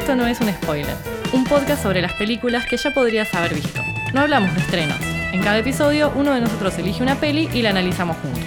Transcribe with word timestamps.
Esto 0.00 0.16
no 0.16 0.26
es 0.26 0.40
un 0.40 0.48
spoiler, 0.48 0.96
un 1.34 1.44
podcast 1.44 1.82
sobre 1.82 2.00
las 2.00 2.14
películas 2.14 2.64
que 2.64 2.78
ya 2.78 2.90
podrías 2.90 3.34
haber 3.34 3.54
visto. 3.54 3.82
No 4.14 4.22
hablamos 4.22 4.54
de 4.54 4.60
estrenos. 4.62 4.96
En 5.30 5.42
cada 5.42 5.58
episodio, 5.58 6.10
uno 6.16 6.32
de 6.32 6.40
nosotros 6.40 6.78
elige 6.78 7.02
una 7.02 7.16
peli 7.16 7.50
y 7.52 7.60
la 7.60 7.68
analizamos 7.68 8.16
juntos. 8.16 8.42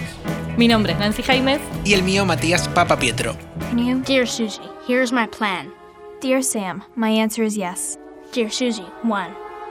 Mi 0.57 0.67
nombre 0.67 0.93
es 0.93 0.99
Nancy 0.99 1.21
Jaimes. 1.21 1.61
Y 1.85 1.93
el 1.93 2.01
mío, 2.01 2.25
Matías 2.25 2.67
Papa 2.69 2.97
Pietro. 2.97 3.35
Dear 4.03 4.27
Susie, 4.27 4.63
here's 4.87 5.13
my 5.13 5.27
plan. 5.27 5.71
Dear 6.21 6.41
Sam, 6.41 6.81
my 6.95 7.19
answer 7.19 7.45
is 7.45 7.55
yes. 7.55 7.99
Dear 8.33 8.49
Susie, 8.49 8.87
one. 9.03 9.29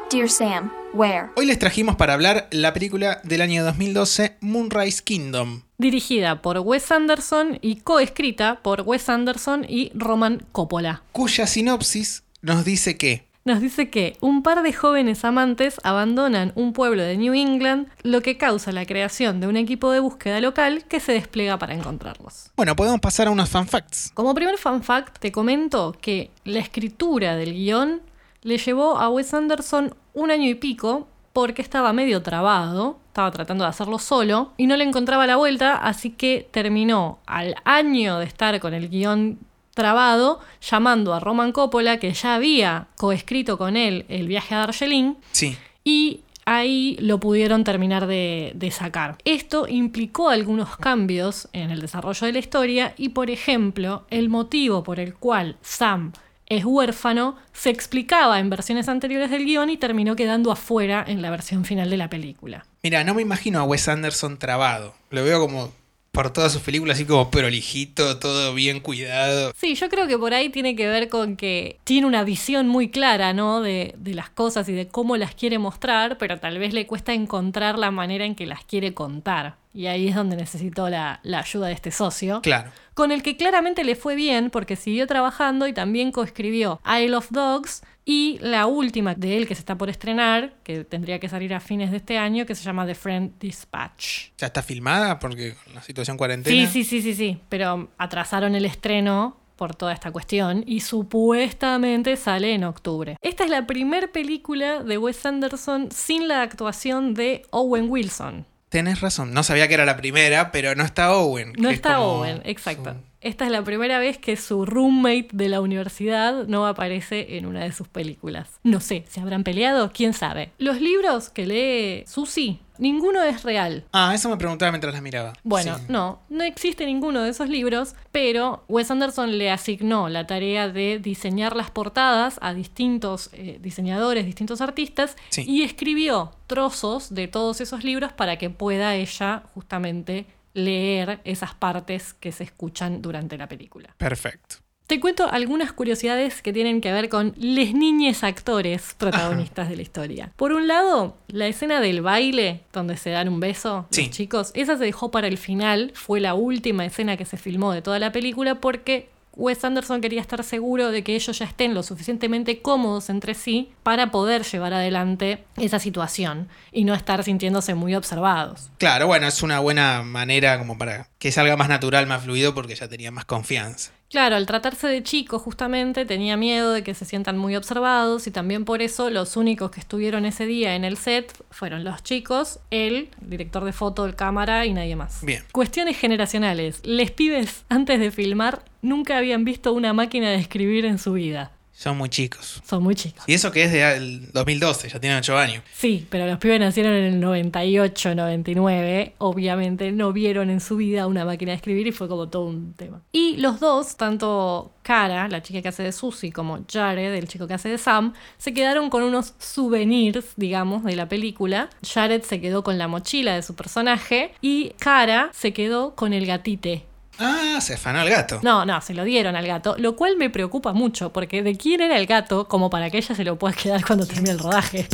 Dear 0.09 0.29
Sam, 0.29 0.71
where? 0.95 1.31
Hoy 1.37 1.47
les 1.47 1.59
trajimos 1.59 1.97
para 1.97 2.15
hablar 2.15 2.49
la 2.51 2.73
película 2.73 3.21
del 3.25 3.41
año 3.41 3.65
2012, 3.65 4.37
Moonrise 4.41 5.03
Kingdom. 5.03 5.63
Dirigida 5.79 6.43
por 6.43 6.59
Wes 6.59 6.91
Anderson 6.91 7.59
y 7.61 7.77
coescrita 7.77 8.61
por 8.63 8.83
Wes 8.83 9.09
Anderson 9.09 9.65
y 9.69 9.91
Roman 9.95 10.47
Coppola. 10.53 11.03
Cuya 11.13 11.47
sinopsis 11.47 12.25
nos 12.41 12.65
dice 12.65 12.97
que 12.97 13.33
nos 13.45 13.61
dice 13.61 13.91
que 13.91 14.17
un 14.21 14.45
par 14.45 14.63
de 14.63 14.73
jóvenes 14.73 15.25
amantes 15.25 15.81
abandonan 15.83 16.53
un 16.55 16.73
pueblo 16.73 17.03
de 17.03 17.17
New 17.17 17.35
England, 17.35 17.89
lo 18.05 18.23
que 18.23 18.39
causa 18.39 18.71
la 18.71 18.87
creación 18.87 19.41
de 19.41 19.49
un 19.49 19.57
equipo 19.57 19.91
de 19.91 19.99
búsqueda 19.99 20.41
local 20.41 20.85
que 20.85 21.01
se 21.01 21.11
despliega 21.11 21.59
para 21.59 21.75
encontrarlos. 21.75 22.53
Bueno, 22.57 22.77
podemos 22.77 23.01
pasar 23.01 23.27
a 23.27 23.33
unos 23.33 23.49
fan 23.49 23.67
facts. 23.67 24.13
Como 24.15 24.33
primer 24.33 24.59
fan 24.59 24.85
fact, 24.85 25.19
te 25.19 25.33
comento 25.33 25.97
que 26.01 26.31
la 26.45 26.61
escritura 26.61 27.35
del 27.35 27.53
guion 27.53 28.03
le 28.43 28.59
llevó 28.59 28.97
a 28.99 29.09
Wes 29.09 29.35
Anderson 29.35 29.95
un 30.15 30.31
año 30.31 30.49
y 30.49 30.55
pico 30.55 31.09
porque 31.33 31.63
estaba 31.63 31.93
medio 31.93 32.23
trabado, 32.23 32.99
estaba 33.09 33.31
tratando 33.31 33.65
de 33.65 33.71
hacerlo 33.71 33.99
solo 33.99 34.53
y 34.57 34.67
no 34.67 34.77
le 34.77 34.85
encontraba 34.85 35.27
la 35.27 35.37
vuelta, 35.37 35.77
así 35.77 36.11
que 36.11 36.49
terminó 36.51 37.19
al 37.27 37.57
año 37.65 38.19
de 38.19 38.27
estar 38.27 38.59
con 38.61 38.75
el 38.75 38.89
guion 38.89 39.39
trabado 39.75 40.41
llamando 40.61 41.15
a 41.15 41.21
Roman 41.21 41.53
Coppola, 41.53 41.99
que 41.99 42.13
ya 42.13 42.35
había 42.35 42.89
coescrito 42.97 43.57
con 43.57 43.77
él 43.77 44.05
el 44.09 44.29
viaje 44.29 44.55
a 44.55 44.59
Darjeeling. 44.59 45.15
Sí. 45.33 45.57
Y 45.85 46.21
ahí 46.45 46.97
lo 47.01 47.19
pudieron 47.19 47.65
terminar 47.65 48.07
de, 48.07 48.53
de, 48.55 48.71
sacar. 48.71 49.17
Esto 49.25 49.67
implicó 49.67 50.29
algunos 50.29 50.77
cambios 50.77 51.49
en 51.53 51.71
el 51.71 51.81
desarrollo 51.81 52.27
de 52.27 52.33
la 52.35 52.39
historia 52.39 52.95
y, 52.99 53.11
por 53.11 53.31
ejemplo, 53.31 54.05
el 54.11 54.29
motivo 54.29 54.83
por 54.83 55.01
el 55.01 55.15
cual 55.15 55.57
Sam 55.63 56.13
es 56.57 56.65
huérfano 56.65 57.37
se 57.53 57.71
explicaba 57.71 58.39
en 58.39 58.51
versiones 58.51 58.89
anteriores 58.89 59.31
del 59.31 59.45
guion 59.45 59.71
y 59.71 59.77
terminó 59.77 60.17
quedando 60.17 60.53
afuera 60.53 61.05
en 61.07 61.23
la 61.23 61.31
versión 61.31 61.65
final 61.65 61.89
de 61.89 61.97
la 61.97 62.11
película. 62.11 62.67
Mira, 62.83 63.05
no 63.05 63.15
me 63.15 63.23
imagino 63.23 63.61
a 63.61 63.65
Wes 63.65 63.89
Anderson 63.89 64.39
trabado. 64.39 64.95
Lo 65.11 65.25
veo 65.25 65.41
como 65.41 65.73
por 66.11 66.31
todas 66.31 66.53
sus 66.53 66.61
películas, 66.61 66.97
así 66.97 67.07
como 67.07 67.31
prolijito, 67.31 68.19
todo 68.19 68.53
bien 68.53 68.81
cuidado. 68.81 69.53
Sí, 69.57 69.75
yo 69.75 69.89
creo 69.89 70.07
que 70.07 70.19
por 70.19 70.35
ahí 70.35 70.51
tiene 70.51 70.77
que 70.77 70.87
ver 70.87 71.09
con 71.09 71.37
que 71.37 71.79
tiene 71.85 72.07
una 72.07 72.23
visión 72.23 72.69
muy 72.69 72.91
clara, 72.91 73.33
¿no? 73.33 73.63
De, 73.63 73.95
de, 73.97 74.13
las 74.13 74.29
cosas 74.29 74.69
y 74.69 74.73
de 74.73 74.89
cómo 74.89 75.17
las 75.17 75.35
quiere 75.35 75.59
mostrar, 75.59 76.19
pero 76.19 76.39
tal 76.39 76.59
vez 76.59 76.75
le 76.75 76.87
cuesta 76.87 77.15
encontrar 77.15 77.79
la 77.79 77.91
manera 77.91 78.27
en 78.27 78.35
que 78.35 78.45
las 78.45 78.63
quiere 78.63 78.93
contar. 78.93 79.57
Y 79.75 79.87
ahí 79.87 80.09
es 80.09 80.15
donde 80.15 80.37
necesitó 80.37 80.89
la, 80.89 81.21
la 81.23 81.39
ayuda 81.41 81.69
de 81.69 81.73
este 81.73 81.91
socio. 81.91 82.41
Claro. 82.43 82.71
Con 82.95 83.11
el 83.11 83.23
que 83.23 83.37
claramente 83.37 83.85
le 83.85 83.97
fue 83.97 84.15
bien 84.15 84.51
porque 84.51 84.77
siguió 84.77 85.07
trabajando 85.07 85.67
y 85.67 85.73
también 85.73 86.13
coescribió 86.13 86.81
Isle 86.87 87.17
of 87.17 87.31
Dogs 87.31 87.83
y 88.05 88.39
la 88.41 88.67
última 88.67 89.15
de 89.15 89.37
él 89.37 89.47
que 89.47 89.55
se 89.55 89.61
está 89.61 89.79
por 89.79 89.89
estrenar, 89.89 90.55
que 90.65 90.85
tendría 90.85 91.21
que 91.21 91.29
salir 91.29 91.55
a 91.55 91.61
fines 91.61 91.91
de 91.91 91.99
este 91.99 92.19
año, 92.19 92.47
que 92.47 92.55
se 92.55 92.65
llama 92.65 92.85
The 92.85 92.95
Friend 92.95 93.39
Dispatch. 93.39 94.31
¿Ya 94.39 94.49
está 94.49 94.63
filmada? 94.63 95.19
Porque 95.19 95.55
la 95.73 95.83
situación 95.83 96.17
cuarentena. 96.17 96.67
Sí, 96.67 96.67
sí, 96.67 96.85
sí, 96.85 97.03
sí, 97.03 97.15
sí. 97.15 97.41
Pero 97.49 97.91
atrasaron 97.99 98.55
el 98.57 98.65
estreno 98.65 99.37
por 99.57 99.77
toda 99.77 99.93
esta 99.93 100.11
cuestión 100.11 100.65
y 100.67 100.81
supuestamente 100.81 102.17
sale 102.17 102.55
en 102.55 102.65
octubre. 102.65 103.17
Esta 103.21 103.45
es 103.45 103.51
la 103.51 103.67
primera 103.67 104.09
película 104.09 104.83
de 104.83 104.99
Wes 104.99 105.25
Anderson 105.25 105.91
sin 105.93 106.27
la 106.27 106.43
actuación 106.43 107.15
de 107.15 107.43
Owen 107.51 107.89
Wilson. 107.89 108.47
Tenés 108.73 109.03
razón, 109.03 109.35
no 109.35 109.43
sabía 109.43 109.69
que 109.69 109.75
era 109.75 109.85
la 109.85 109.99
primera, 109.99 110.51
pero 110.51 110.75
no 110.75 110.83
está 110.83 111.15
Owen. 111.15 111.53
No 111.59 111.69
está 111.69 112.01
Owen, 112.01 112.41
exacto. 112.47 112.95
Su... 112.95 113.12
Esta 113.23 113.45
es 113.45 113.53
la 113.53 113.63
primera 113.63 114.01
vez 114.01 114.19
que 114.19 114.37
su 114.37 114.67
roommate 114.67 115.29
de 115.33 115.49
la 115.49 115.61
universidad 115.61 116.45
no 116.49 116.67
aparece 116.67 117.37
en 117.39 117.47
una 117.47 117.61
de 117.63 117.71
sus 117.73 117.87
películas. 117.87 118.59
No 118.65 118.81
sé, 118.81 119.05
¿se 119.09 119.21
habrán 119.21 119.45
peleado? 119.45 119.93
¿Quién 119.95 120.13
sabe? 120.13 120.51
Los 120.59 120.81
libros 120.81 121.31
que 121.31 121.47
lee 121.47 122.05
Susie, 122.09 122.59
ninguno 122.79 123.23
es 123.23 123.45
real. 123.45 123.85
Ah, 123.93 124.13
eso 124.13 124.29
me 124.29 124.37
preguntaba 124.39 124.73
mientras 124.73 124.93
las 124.93 125.03
miraba. 125.03 125.35
Bueno, 125.45 125.79
Sí. 125.79 125.85
no, 125.89 126.19
no 126.31 126.43
existe 126.43 126.85
ninguno 126.85 127.23
de 127.23 127.31
esos 127.31 127.49
libros, 127.49 127.95
pero 128.11 128.65
Wes 128.69 128.91
Anderson 128.91 129.39
le 129.39 129.53
asignó 129.53 130.09
la 130.09 130.27
tarea 130.27 130.69
de 130.69 130.99
diseñar 130.99 131.55
las 131.55 131.71
portadas 131.71 132.39
a 132.43 132.55
distintos 132.55 133.31
eh, 133.35 133.59
diseñadores, 133.63 134.27
distintos 134.27 134.61
artistas, 134.61 135.17
Sí. 135.29 135.45
y 135.47 135.63
escribió 135.63 136.33
trozos 136.49 137.15
de 137.15 137.29
todos 137.29 137.61
esos 137.61 137.85
libros 137.85 138.13
para 138.13 138.37
que 138.37 138.51
pueda 138.51 138.97
ella 138.97 139.45
justamente 139.55 140.27
leer 140.55 141.21
esas 141.25 141.55
partes 141.55 142.15
que 142.15 142.33
se 142.33 142.45
escuchan 142.45 143.03
durante 143.03 143.37
la 143.39 143.49
película. 143.49 143.95
Perfecto. 143.99 144.57
Te 144.87 145.01
cuento 145.01 145.27
algunas 145.31 145.73
curiosidades 145.73 146.43
que 146.43 146.53
tienen 146.53 146.81
que 146.83 146.93
ver 146.93 147.09
con 147.09 147.33
les 147.39 147.73
niñes 147.73 148.25
actores 148.25 148.95
protagonistas 148.99 149.71
de 149.71 149.77
la 149.77 149.83
historia. 149.83 150.33
Por 150.37 150.53
un 150.53 150.69
lado, 150.69 151.17
la 151.29 151.47
escena 151.47 151.81
del 151.81 152.03
baile, 152.03 152.61
donde 152.75 152.99
se 152.99 153.09
dan 153.11 153.29
un 153.29 153.41
beso 153.41 153.87
Sí. 153.91 154.03
los 154.03 154.11
chicos, 154.11 154.51
esa 154.55 154.77
se 154.77 154.85
dejó 154.85 155.11
para 155.11 155.29
el 155.29 155.39
final, 155.39 155.93
fue 155.95 156.21
la 156.21 156.35
última 156.35 156.85
escena 156.85 157.17
que 157.17 157.25
se 157.25 157.39
filmó 157.39 157.73
de 157.73 157.81
toda 157.81 157.99
la 158.01 158.13
película 158.13 158.57
porque 158.61 159.09
Wes 159.35 159.65
Anderson 159.65 160.01
quería 160.01 160.21
estar 160.21 160.45
seguro 160.45 160.91
de 160.91 161.03
que 161.03 161.15
ellos 161.15 161.39
ya 161.39 161.47
estén 161.47 161.75
lo 161.75 161.83
suficientemente 161.83 162.61
cómodos 162.61 163.09
entre 163.09 163.35
sí 163.35 163.73
para 163.83 164.11
poder 164.11 164.43
llevar 164.45 164.75
adelante 164.75 165.45
esa 165.57 165.79
situación 165.79 166.49
y 166.71 166.85
no 166.85 166.95
estar 166.95 167.25
sintiéndose 167.25 167.75
muy 167.75 167.95
observados. 167.95 168.71
Claro, 168.79 169.07
bueno, 169.07 169.27
es 169.27 169.43
una 169.43 169.61
buena 169.61 170.03
manera 170.03 170.59
como 170.59 170.77
para 170.77 171.09
que 171.23 171.31
salga 171.31 171.57
más 171.57 171.69
natural, 171.69 172.09
más 172.09 172.25
fluido, 172.25 172.53
porque 172.53 172.75
ya 172.75 172.89
tenía 172.89 173.13
más 173.13 173.25
confianza. 173.27 173.93
Claro, 174.11 174.35
al 174.35 174.45
tratarse 174.45 174.89
de 174.89 175.05
chicos 175.05 175.41
justamente 175.41 176.05
tenía 176.05 176.37
miedo 176.37 176.73
de 176.73 176.83
que 176.83 176.95
se 176.95 177.05
sientan 177.05 177.39
muy 177.39 177.55
observados 177.55 178.27
y 178.27 178.33
también 178.33 178.65
por 178.65 178.83
eso 178.83 179.09
los 179.09 179.37
únicos 179.37 179.71
que 179.71 179.79
estuvieron 179.79 180.25
ese 180.25 180.47
día 180.47 180.75
en 180.75 180.83
el 180.83 180.97
set 180.97 181.33
fueron 181.53 181.85
los 181.85 182.03
chicos, 182.03 182.59
él, 182.73 183.09
el 183.23 183.31
director 183.31 183.65
de 183.65 183.73
foto, 183.73 184.05
el 184.05 184.17
cámara 184.17 184.67
y 184.67 184.73
nadie 184.73 184.97
más. 184.97 185.25
Bien. 185.25 185.45
Cuestiones 185.53 185.97
generacionales. 185.97 186.81
Les 186.85 187.13
pibes 187.13 187.67
antes 187.69 188.01
de 188.01 188.11
filmar 188.11 188.65
nunca 188.83 189.17
habían 189.17 189.45
visto 189.45 189.73
una 189.73 189.93
máquina 189.93 190.29
de 190.29 190.39
escribir 190.39 190.85
en 190.87 190.99
su 190.99 191.13
vida. 191.13 191.53
Son 191.73 191.97
muy 191.97 192.09
chicos. 192.11 192.63
Son 192.65 192.83
muy 192.83 192.95
chicos. 192.95 193.25
Y 193.27 193.35
eso 193.35 193.51
que 193.51 193.65
es 193.65 193.73
del 193.73 194.31
2012, 194.33 194.89
ya 194.89 195.01
tienen 195.01 195.19
8 195.19 195.39
años. 195.39 195.65
Sí, 195.75 196.07
pero 196.11 196.27
los 196.27 196.39
pibes 196.39 196.61
nacieron 196.61 196.93
en 196.93 197.05
el 197.05 197.21
98, 197.21 198.15
99. 198.15 199.15
Obviamente 199.19 199.91
no 199.91 200.13
vieron 200.13 200.51
en 200.51 200.61
su 200.61 200.77
vida 200.77 201.07
una 201.07 201.25
máquina 201.25 201.53
de 201.53 201.57
escribir 201.57 201.87
y 201.87 201.93
fue 201.93 202.09
como 202.09 202.29
todo 202.29 202.45
un 202.45 202.75
tema. 202.75 203.03
Y 203.11 203.39
los 203.39 203.59
dos, 203.59 203.97
tanto 203.97 204.73
Cara, 204.83 205.29
la 205.29 205.43
chica 205.43 205.63
que 205.63 205.69
hace 205.69 205.83
de 205.83 205.93
Susie, 205.93 206.33
como 206.33 206.61
Jared, 206.71 207.15
el 207.15 207.29
chico 207.29 207.47
que 207.47 207.55
hace 207.55 207.69
de 207.69 207.79
Sam, 207.79 208.13
se 208.37 208.53
quedaron 208.53 208.91
con 208.91 209.03
unos 209.03 209.35
souvenirs, 209.39 210.35
digamos, 210.37 210.85
de 210.85 210.97
la 210.97 211.09
película. 211.09 211.71
Jared 211.89 212.23
se 212.23 212.41
quedó 212.41 212.63
con 212.65 212.79
la 212.79 212.89
mochila 212.89 213.35
de 213.35 213.43
su 213.43 213.55
personaje 213.55 214.35
y 214.41 214.71
Cara 214.79 215.31
se 215.33 215.53
quedó 215.53 215.95
con 215.95 216.13
el 216.13 216.27
gatite. 216.27 216.87
Ah, 217.19 217.59
se 217.61 217.75
afanó 217.75 218.03
el 218.03 218.11
gato. 218.11 218.41
No, 218.43 218.65
no, 218.65 218.81
se 218.81 218.95
lo 218.95 219.05
dieron 219.05 219.37
al 219.37 219.47
gato, 219.47 219.77
lo 219.79 219.97
cual 219.97 220.17
me 220.17 220.31
preocupa 220.31 220.73
mucho, 220.73 221.13
porque 221.13 221.43
¿de 221.43 221.57
quién 221.57 221.81
era 221.81 221.99
el 221.99 222.07
gato 222.07 222.49
como 222.49 222.71
para 222.71 222.91
que 222.91 222.99
ella 222.99 223.15
se 223.15 223.25
lo 223.25 223.39
pueda 223.39 223.55
quedar 223.55 223.85
cuando 223.85 224.07
termine 224.07 224.31
el 224.31 224.39
rodaje? 224.39 224.89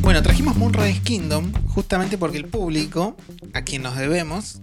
Bueno, 0.00 0.22
trajimos 0.22 0.56
Moonrise 0.56 1.00
Kingdom 1.02 1.52
justamente 1.68 2.18
porque 2.18 2.36
el 2.36 2.46
público, 2.46 3.16
a 3.52 3.62
quien 3.62 3.82
nos 3.82 3.96
debemos, 3.96 4.60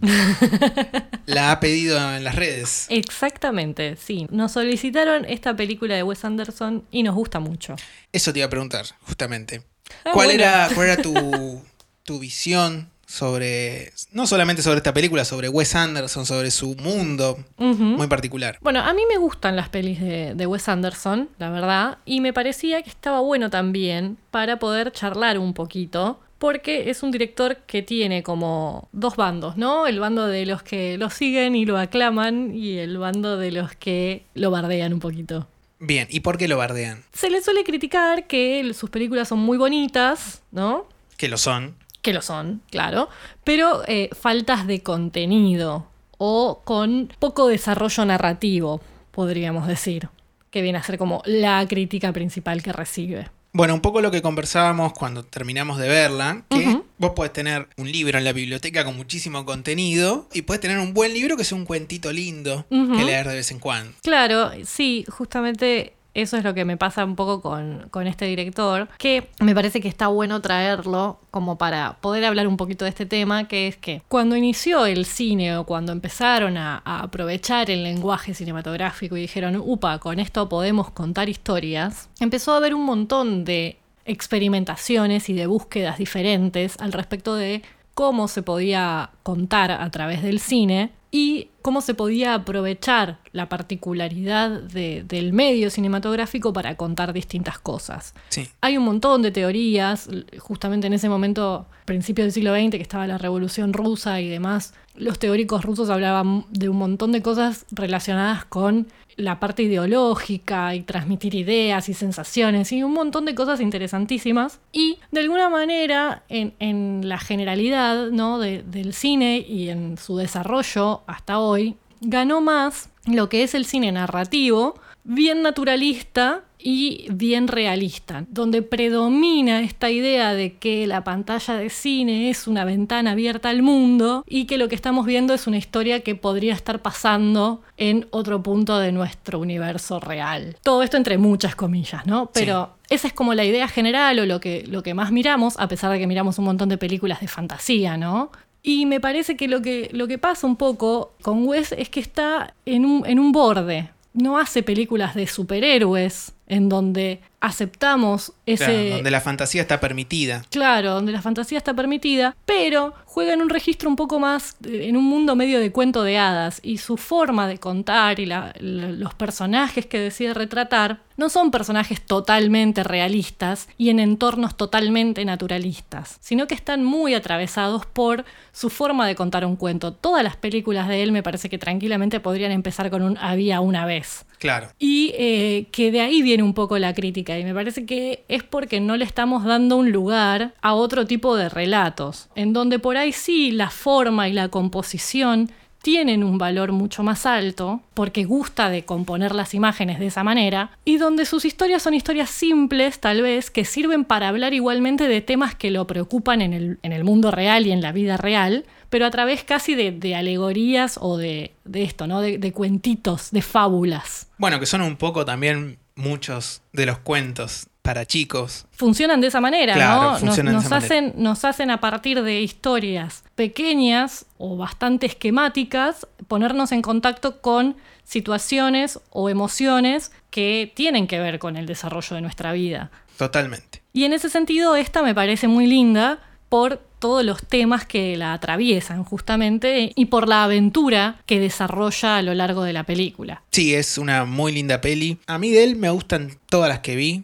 la 1.26 1.52
ha 1.52 1.60
pedido 1.60 1.98
en 2.16 2.24
las 2.24 2.36
redes. 2.36 2.86
Exactamente, 2.90 3.98
sí. 3.98 4.28
Nos 4.30 4.54
solicitaron 4.54 5.26
esta 5.26 5.56
película 5.56 5.96
de 5.96 6.04
Wes 6.04 6.24
Anderson 6.24 6.86
y 6.92 7.04
nos 7.04 7.16
gusta 7.16 7.40
mucho. 7.40 7.76
Eso 8.14 8.32
te 8.32 8.40
iba 8.40 8.46
a 8.46 8.50
preguntar, 8.50 8.86
justamente. 9.02 9.64
Ah, 10.06 10.12
¿Cuál, 10.14 10.28
bueno. 10.28 10.44
era, 10.44 10.70
¿Cuál 10.74 10.88
era 10.88 11.02
tu, 11.02 11.62
tu 12.04 12.20
visión 12.20 12.90
sobre, 13.06 13.92
no 14.14 14.26
solamente 14.26 14.62
sobre 14.62 14.78
esta 14.78 14.94
película, 14.94 15.26
sobre 15.26 15.50
Wes 15.50 15.76
Anderson, 15.76 16.26
sobre 16.26 16.50
su 16.50 16.76
mundo 16.76 17.38
muy 17.58 18.08
particular? 18.08 18.58
Bueno, 18.62 18.80
a 18.80 18.94
mí 18.94 19.02
me 19.10 19.18
gustan 19.18 19.56
las 19.56 19.70
pelis 19.70 20.00
de, 20.00 20.34
de 20.34 20.48
Wes 20.48 20.70
Anderson, 20.70 21.30
la 21.38 21.50
verdad, 21.50 21.98
y 22.06 22.22
me 22.22 22.32
parecía 22.32 22.82
que 22.82 22.90
estaba 22.90 23.20
bueno 23.20 23.50
también 23.50 24.18
para 24.32 24.60
poder 24.60 24.92
charlar 24.92 25.38
un 25.38 25.54
poquito. 25.54 26.20
Porque 26.40 26.90
es 26.90 27.04
un 27.04 27.12
director 27.12 27.58
que 27.68 27.84
tiene 27.84 28.24
como 28.24 28.90
dos 28.94 29.16
bandos, 29.16 29.58
¿no? 29.58 29.86
El 29.86 30.00
bando 30.00 30.26
de 30.26 30.48
los 30.48 30.64
que 30.64 30.98
lo 30.98 31.12
siguen 31.12 31.56
y 31.56 31.66
lo 31.66 31.78
aclaman 31.78 32.56
y 32.56 32.80
el 32.80 32.98
bando 32.98 33.38
de 33.38 33.52
los 33.52 33.76
que 33.76 34.26
lo 34.34 34.50
bardean 34.50 34.92
un 34.92 35.00
poquito. 35.00 35.48
Bien, 35.78 36.08
¿y 36.10 36.22
por 36.22 36.40
qué 36.40 36.48
lo 36.48 36.58
bardean? 36.58 37.04
Se 37.14 37.30
le 37.30 37.44
suele 37.44 37.64
criticar 37.64 38.26
que 38.26 38.74
sus 38.74 38.90
películas 38.90 39.28
son 39.28 39.38
muy 39.38 39.60
bonitas, 39.60 40.42
¿no? 40.52 40.88
Que 41.16 41.28
lo 41.28 41.38
son. 41.38 41.76
Que 42.02 42.14
lo 42.14 42.22
son, 42.22 42.62
claro, 42.72 43.10
pero 43.44 43.84
eh, 43.88 44.10
faltas 44.14 44.66
de 44.68 44.82
contenido 44.82 45.88
o 46.18 46.62
con 46.64 47.12
poco 47.20 47.48
desarrollo 47.48 48.06
narrativo, 48.06 48.82
podríamos 49.12 49.68
decir, 49.68 50.10
que 50.52 50.62
viene 50.62 50.78
a 50.78 50.84
ser 50.84 50.98
como 50.98 51.22
la 51.26 51.66
crítica 51.68 52.12
principal 52.14 52.62
que 52.62 52.74
recibe. 52.74 53.30
Bueno, 53.54 53.74
un 53.74 53.82
poco 53.82 54.02
lo 54.02 54.12
que 54.12 54.22
conversábamos 54.22 54.94
cuando 54.94 55.26
terminamos 55.26 55.78
de 55.78 55.90
verla, 55.90 56.44
que 56.50 56.82
vos 56.98 57.12
podés 57.12 57.34
tener 57.34 57.68
un 57.78 57.92
libro 57.92 58.18
en 58.18 58.24
la 58.24 58.32
biblioteca 58.32 58.86
con 58.86 58.96
muchísimo 58.96 59.46
contenido 59.46 60.30
y 60.32 60.44
podés 60.44 60.62
tener 60.62 60.80
un 60.80 60.94
buen 60.94 61.14
libro 61.14 61.36
que 61.36 61.44
sea 61.44 61.58
un 61.58 61.66
cuentito 61.66 62.14
lindo 62.14 62.66
que 62.70 63.04
leer 63.04 63.28
de 63.28 63.36
vez 63.36 63.52
en 63.52 63.60
cuando. 63.60 63.94
Claro, 64.04 64.52
sí, 64.64 65.06
justamente 65.10 65.94
eso 66.14 66.38
es 66.38 66.44
lo 66.44 66.54
que 66.54 66.66
me 66.66 66.78
pasa 66.78 67.06
un 67.06 67.16
poco 67.16 67.42
con, 67.42 67.88
con 67.90 68.08
este 68.08 68.26
director, 68.26 68.90
que 68.98 69.30
me 69.40 69.56
parece 69.56 69.80
que 69.80 69.88
está 69.88 70.08
bueno 70.08 70.42
traerlo 70.42 71.20
como 71.32 71.58
para 71.58 71.98
poder 72.02 72.26
hablar 72.26 72.48
un 72.48 72.58
poquito 72.58 72.86
de 72.86 72.90
este 72.90 73.06
tema, 73.06 73.48
que 73.48 73.68
es 73.68 73.78
que 73.78 74.02
cuando 74.08 74.36
inició 74.36 74.86
el 74.86 75.06
cine 75.06 75.58
o 75.58 75.66
cuando 75.66 75.92
empezaron 75.92 76.58
a, 76.58 76.82
a 76.84 77.04
aprovechar 77.04 77.72
el 77.72 77.84
lenguaje 77.84 78.34
cinematográfico 78.34 79.16
y 79.16 79.22
dijeron, 79.22 79.62
upa, 79.64 80.00
con 80.00 80.20
esto 80.20 80.50
podemos 80.50 80.92
contar 80.92 81.30
historias, 81.30 82.10
empezó 82.20 82.54
a 82.54 82.58
haber 82.58 82.74
un 82.76 82.86
montón 82.86 83.46
de 83.46 83.78
experimentaciones 84.06 85.30
y 85.30 85.34
de 85.34 85.48
búsquedas 85.48 85.98
diferentes 85.98 86.76
al 86.80 86.92
respecto 86.92 87.36
de 87.36 87.62
cómo 87.94 88.28
se 88.28 88.42
podía 88.42 89.12
contar 89.24 89.72
a 89.72 89.90
través 89.92 90.24
del 90.24 90.40
cine 90.40 90.92
y 91.14 91.50
cómo 91.62 91.82
se 91.82 91.94
podía 91.94 92.34
aprovechar 92.34 93.20
la 93.34 93.50
particularidad 93.50 94.62
de- 94.62 95.04
del 95.06 95.34
medio 95.34 95.70
cinematográfico 95.70 96.54
para 96.54 96.76
contar 96.76 97.12
distintas 97.14 97.60
cosas. 97.60 98.14
Sí. 98.30 98.48
Hay 98.62 98.78
un 98.78 98.86
montón 98.86 99.22
de 99.22 99.32
teorías, 99.32 100.10
justamente 100.40 100.88
en 100.88 100.94
ese 100.94 101.10
momento, 101.10 101.68
principio 101.86 102.24
del 102.24 102.32
siglo 102.32 102.54
XX, 102.56 102.72
que 102.72 102.82
estaba 102.82 103.08
la 103.08 103.18
Revolución 103.18 103.74
Rusa 103.74 104.22
y 104.22 104.30
demás, 104.30 104.74
los 104.96 105.20
teóricos 105.20 105.64
rusos 105.66 105.90
hablaban 105.90 106.46
de 106.50 106.70
un 106.70 106.78
montón 106.78 107.12
de 107.12 107.22
cosas 107.22 107.66
relacionadas 107.72 108.46
con 108.46 108.88
la 109.18 109.40
parte 109.40 109.64
ideológica 109.64 110.74
y 110.76 110.82
transmitir 110.82 111.36
ideas 111.36 111.90
y 111.90 111.94
sensaciones 111.94 112.72
y 112.72 112.84
un 112.84 112.94
montón 112.94 113.26
de 113.26 113.36
cosas 113.36 113.60
interesantísimas. 113.62 114.60
Y 114.72 114.98
de 115.12 115.22
alguna 115.22 115.50
manera, 115.50 116.24
en, 116.30 116.54
en 116.60 117.08
la 117.08 117.18
generalidad 117.18 118.10
¿no? 118.12 118.40
de- 118.40 118.64
del 118.64 118.94
cine 118.94 119.40
y 119.40 119.70
en 119.70 119.98
su 119.98 120.18
desarrollo 120.18 121.02
hasta 121.08 121.40
hoy, 121.40 121.76
ganó 122.02 122.42
más 122.42 122.90
lo 123.06 123.30
que 123.30 123.44
es 123.44 123.54
el 123.56 123.66
cine 123.66 123.92
narrativo, 123.92 124.76
bien 125.04 125.42
naturalista 125.42 126.44
y 126.64 127.08
bien 127.12 127.48
realista, 127.48 128.26
donde 128.30 128.62
predomina 128.62 129.62
esta 129.62 129.90
idea 129.90 130.34
de 130.34 130.54
que 130.58 130.88
la 130.88 131.04
pantalla 131.04 131.56
de 131.56 131.70
cine 131.70 132.30
es 132.30 132.48
una 132.48 132.66
ventana 132.66 133.12
abierta 133.12 133.50
al 133.50 133.62
mundo 133.62 134.24
y 134.28 134.46
que 134.46 134.58
lo 134.58 134.70
que 134.70 134.76
estamos 134.76 135.06
viendo 135.06 135.34
es 135.34 135.48
una 135.48 135.58
historia 135.58 136.02
que 136.02 136.16
podría 136.16 136.54
estar 136.54 136.82
pasando 136.82 137.62
en 137.78 138.08
otro 138.12 138.44
punto 138.44 138.78
de 138.80 138.92
nuestro 138.92 139.40
universo 139.40 140.00
real. 140.00 140.56
Todo 140.64 140.84
esto 140.84 140.98
entre 140.98 141.18
muchas 141.18 141.56
comillas, 141.56 142.06
¿no? 142.06 142.30
Pero 142.34 142.76
esa 142.90 143.08
es 143.08 143.14
como 143.14 143.34
la 143.34 143.46
idea 143.46 143.68
general 143.68 144.20
o 144.20 144.26
lo 144.26 144.40
que, 144.40 144.64
lo 144.68 144.84
que 144.84 144.94
más 144.94 145.12
miramos, 145.12 145.58
a 145.60 145.68
pesar 145.68 145.92
de 145.92 146.00
que 146.00 146.08
miramos 146.08 146.38
un 146.40 146.46
montón 146.46 146.70
de 146.70 146.78
películas 146.78 147.22
de 147.22 147.28
fantasía, 147.28 147.98
¿no? 147.98 148.32
Y 148.64 148.86
me 148.86 149.00
parece 149.00 149.36
que 149.36 149.48
lo 149.48 149.62
que, 149.62 149.90
lo 149.92 150.08
que 150.08 150.18
pasa 150.18 150.46
un 150.46 150.56
poco 150.56 151.14
con 151.22 151.48
Wes 151.48 151.72
es 151.72 151.90
que 151.90 152.00
está 152.00 152.54
en 152.66 152.86
un, 152.86 153.06
en 153.08 153.20
un 153.20 153.32
borde. 153.32 153.90
No 154.14 154.38
hace 154.38 154.62
películas 154.64 155.16
de 155.16 155.26
superhéroes 155.28 156.34
en 156.48 156.68
donde 156.68 157.22
aceptamos 157.40 158.34
ese... 158.46 158.66
Claro, 158.66 158.96
donde 158.96 159.12
la 159.12 159.22
fantasía 159.22 159.62
está 159.62 159.80
permitida. 159.80 160.44
Claro, 160.50 160.92
donde 160.92 161.12
la 161.14 161.22
fantasía 161.22 161.58
está 161.58 161.74
permitida, 161.74 162.36
pero 162.46 162.94
juega 163.06 163.34
en 163.34 163.42
un 163.42 163.50
registro 163.50 163.90
un 163.90 163.96
poco 163.96 164.20
más, 164.20 164.58
eh, 164.68 164.88
en 164.90 164.98
un 164.98 165.06
mundo 165.06 165.36
medio 165.36 165.60
de 165.60 165.72
cuento 165.72 166.04
de 166.04 166.18
hadas, 166.18 166.60
y 166.62 166.78
su 166.80 166.98
forma 166.98 167.48
de 167.48 167.58
contar 167.58 168.20
y 168.20 168.26
la- 168.26 168.54
los 168.60 169.14
personajes 169.14 169.86
que 169.86 170.00
decide 170.00 170.34
retratar 170.34 171.00
no 171.22 171.30
son 171.30 171.52
personajes 171.52 172.02
totalmente 172.02 172.84
realistas 172.84 173.70
y 173.78 173.92
en 173.92 174.00
entornos 174.00 174.58
totalmente 174.58 175.24
naturalistas, 175.24 176.18
sino 176.20 176.48
que 176.48 176.56
están 176.56 176.84
muy 176.84 177.14
atravesados 177.14 177.86
por 177.86 178.26
su 178.52 178.72
forma 178.72 179.06
de 179.06 179.14
contar 179.14 179.46
un 179.46 179.56
cuento. 179.56 179.94
Todas 179.94 180.24
las 180.24 180.36
películas 180.36 180.88
de 180.88 181.04
él 181.04 181.12
me 181.12 181.22
parece 181.22 181.48
que 181.48 181.60
tranquilamente 181.60 182.20
podrían 182.20 182.52
empezar 182.52 182.90
con 182.90 183.04
un 183.04 183.20
había 183.20 183.62
una 183.62 183.86
vez. 183.86 184.26
Claro. 184.40 184.70
Y 184.80 185.14
eh, 185.14 185.68
que 185.72 185.92
de 185.92 186.02
ahí 186.02 186.24
viene 186.24 186.42
un 186.42 186.56
poco 186.56 186.80
la 186.80 186.96
crítica. 186.96 187.38
Y 187.38 187.44
me 187.44 187.54
parece 187.54 187.86
que 187.86 188.24
es 188.28 188.42
porque 188.42 188.80
no 188.80 188.98
le 188.98 189.06
estamos 189.06 189.46
dando 189.46 189.78
un 189.78 189.92
lugar 189.92 190.56
a 190.64 190.74
otro 190.74 191.06
tipo 191.06 191.36
de 191.36 191.50
relatos. 191.50 192.30
En 192.34 192.52
donde 192.52 192.80
por 192.80 192.98
ahí 192.98 193.12
sí 193.12 193.52
la 193.52 193.70
forma 193.70 194.28
y 194.28 194.34
la 194.34 194.48
composición 194.48 195.52
tienen 195.82 196.24
un 196.24 196.38
valor 196.38 196.72
mucho 196.72 197.04
más 197.04 197.26
alto, 197.26 197.82
porque 197.94 198.24
gusta 198.24 198.70
de 198.70 198.86
componer 198.86 199.34
las 199.34 199.54
imágenes 199.54 200.00
de 200.00 200.08
esa 200.08 200.24
manera, 200.24 200.72
y 200.86 200.98
donde 200.98 201.26
sus 201.26 201.46
historias 201.46 201.82
son 201.82 201.94
historias 201.94 202.30
simples, 202.30 203.00
tal 203.00 203.22
vez, 203.22 203.50
que 203.50 203.66
sirven 203.66 204.06
para 204.06 204.28
hablar 204.28 204.54
igualmente 204.54 205.08
de 205.08 205.22
temas 205.22 205.56
que 205.56 205.72
lo 205.72 205.88
preocupan 205.88 206.42
en 206.42 206.54
el, 206.54 206.80
en 206.84 206.92
el 206.92 207.04
mundo 207.04 207.32
real 207.32 207.66
y 207.66 207.72
en 207.72 207.82
la 207.82 207.92
vida 207.92 208.18
real, 208.18 208.66
pero 208.90 209.06
a 209.06 209.12
través 209.12 209.44
casi 209.44 209.74
de, 209.74 209.92
de 209.92 210.16
alegorías 210.16 211.00
o 211.02 211.18
de, 211.18 211.54
de 211.66 211.84
esto, 211.84 212.08
¿no? 212.08 212.22
De, 212.22 212.38
de 212.38 212.52
cuentitos, 212.52 213.32
de 213.32 213.42
fábulas. 213.42 214.28
Bueno, 214.38 214.60
que 214.60 214.66
son 214.66 214.82
un 214.82 214.98
poco 214.98 215.26
también 215.26 215.78
muchos 215.96 216.62
de 216.74 216.86
los 216.86 217.00
cuentos 217.00 217.68
para 217.82 218.06
chicos. 218.06 218.66
funcionan 218.72 219.22
de 219.22 219.28
esa 219.28 219.42
manera, 219.42 219.74
Claro, 219.74 220.20
¿no? 220.20 220.26
Nos, 220.28 220.38
manera. 220.44 220.78
hacen, 220.78 221.14
nos 221.18 221.44
hacen 221.46 221.72
a 221.72 221.80
partir 221.80 222.22
de 222.22 222.42
historias 222.42 223.24
pequeñas 223.36 224.26
o 224.38 224.56
bastante 224.58 225.06
esquemáticas 225.08 226.08
ponernos 226.28 226.72
en 226.72 226.82
contacto 226.82 227.42
con 227.42 227.76
situaciones 228.04 229.00
o 229.10 229.30
emociones 229.30 230.12
que 230.30 230.72
tienen 230.76 231.08
que 231.08 231.20
ver 231.20 231.40
con 231.40 231.58
el 231.58 231.66
desarrollo 231.66 232.16
de 232.16 232.22
nuestra 232.22 232.54
vida. 232.54 232.92
Totalmente. 233.18 233.82
Y 233.94 234.04
en 234.04 234.14
ese 234.14 234.30
sentido, 234.30 234.76
esta 234.76 235.02
me 235.02 235.16
parece 235.16 235.48
muy 235.48 235.66
linda 235.68 236.20
por 236.50 236.82
todos 237.00 237.26
los 237.26 237.42
temas 237.48 237.86
que 237.86 238.16
la 238.16 238.34
atraviesan 238.34 239.04
justamente 239.04 239.92
y 239.96 240.06
por 240.06 240.28
la 240.28 240.44
aventura 240.44 241.20
que 241.26 241.40
desarrolla 241.40 242.18
a 242.18 242.22
lo 242.22 242.34
largo 242.36 242.64
de 242.64 242.74
la 242.74 242.84
película. 242.84 243.42
Sí, 243.52 243.74
es 243.74 243.98
una 243.98 244.26
muy 244.26 244.52
linda 244.52 244.82
peli. 244.82 245.18
A 245.26 245.40
mí 245.40 245.50
de 245.50 245.64
él 245.64 245.78
me 245.78 245.90
gustan 245.90 246.38
todas 246.52 246.70
las 246.70 246.80
que 246.80 246.96
vi. 246.96 247.24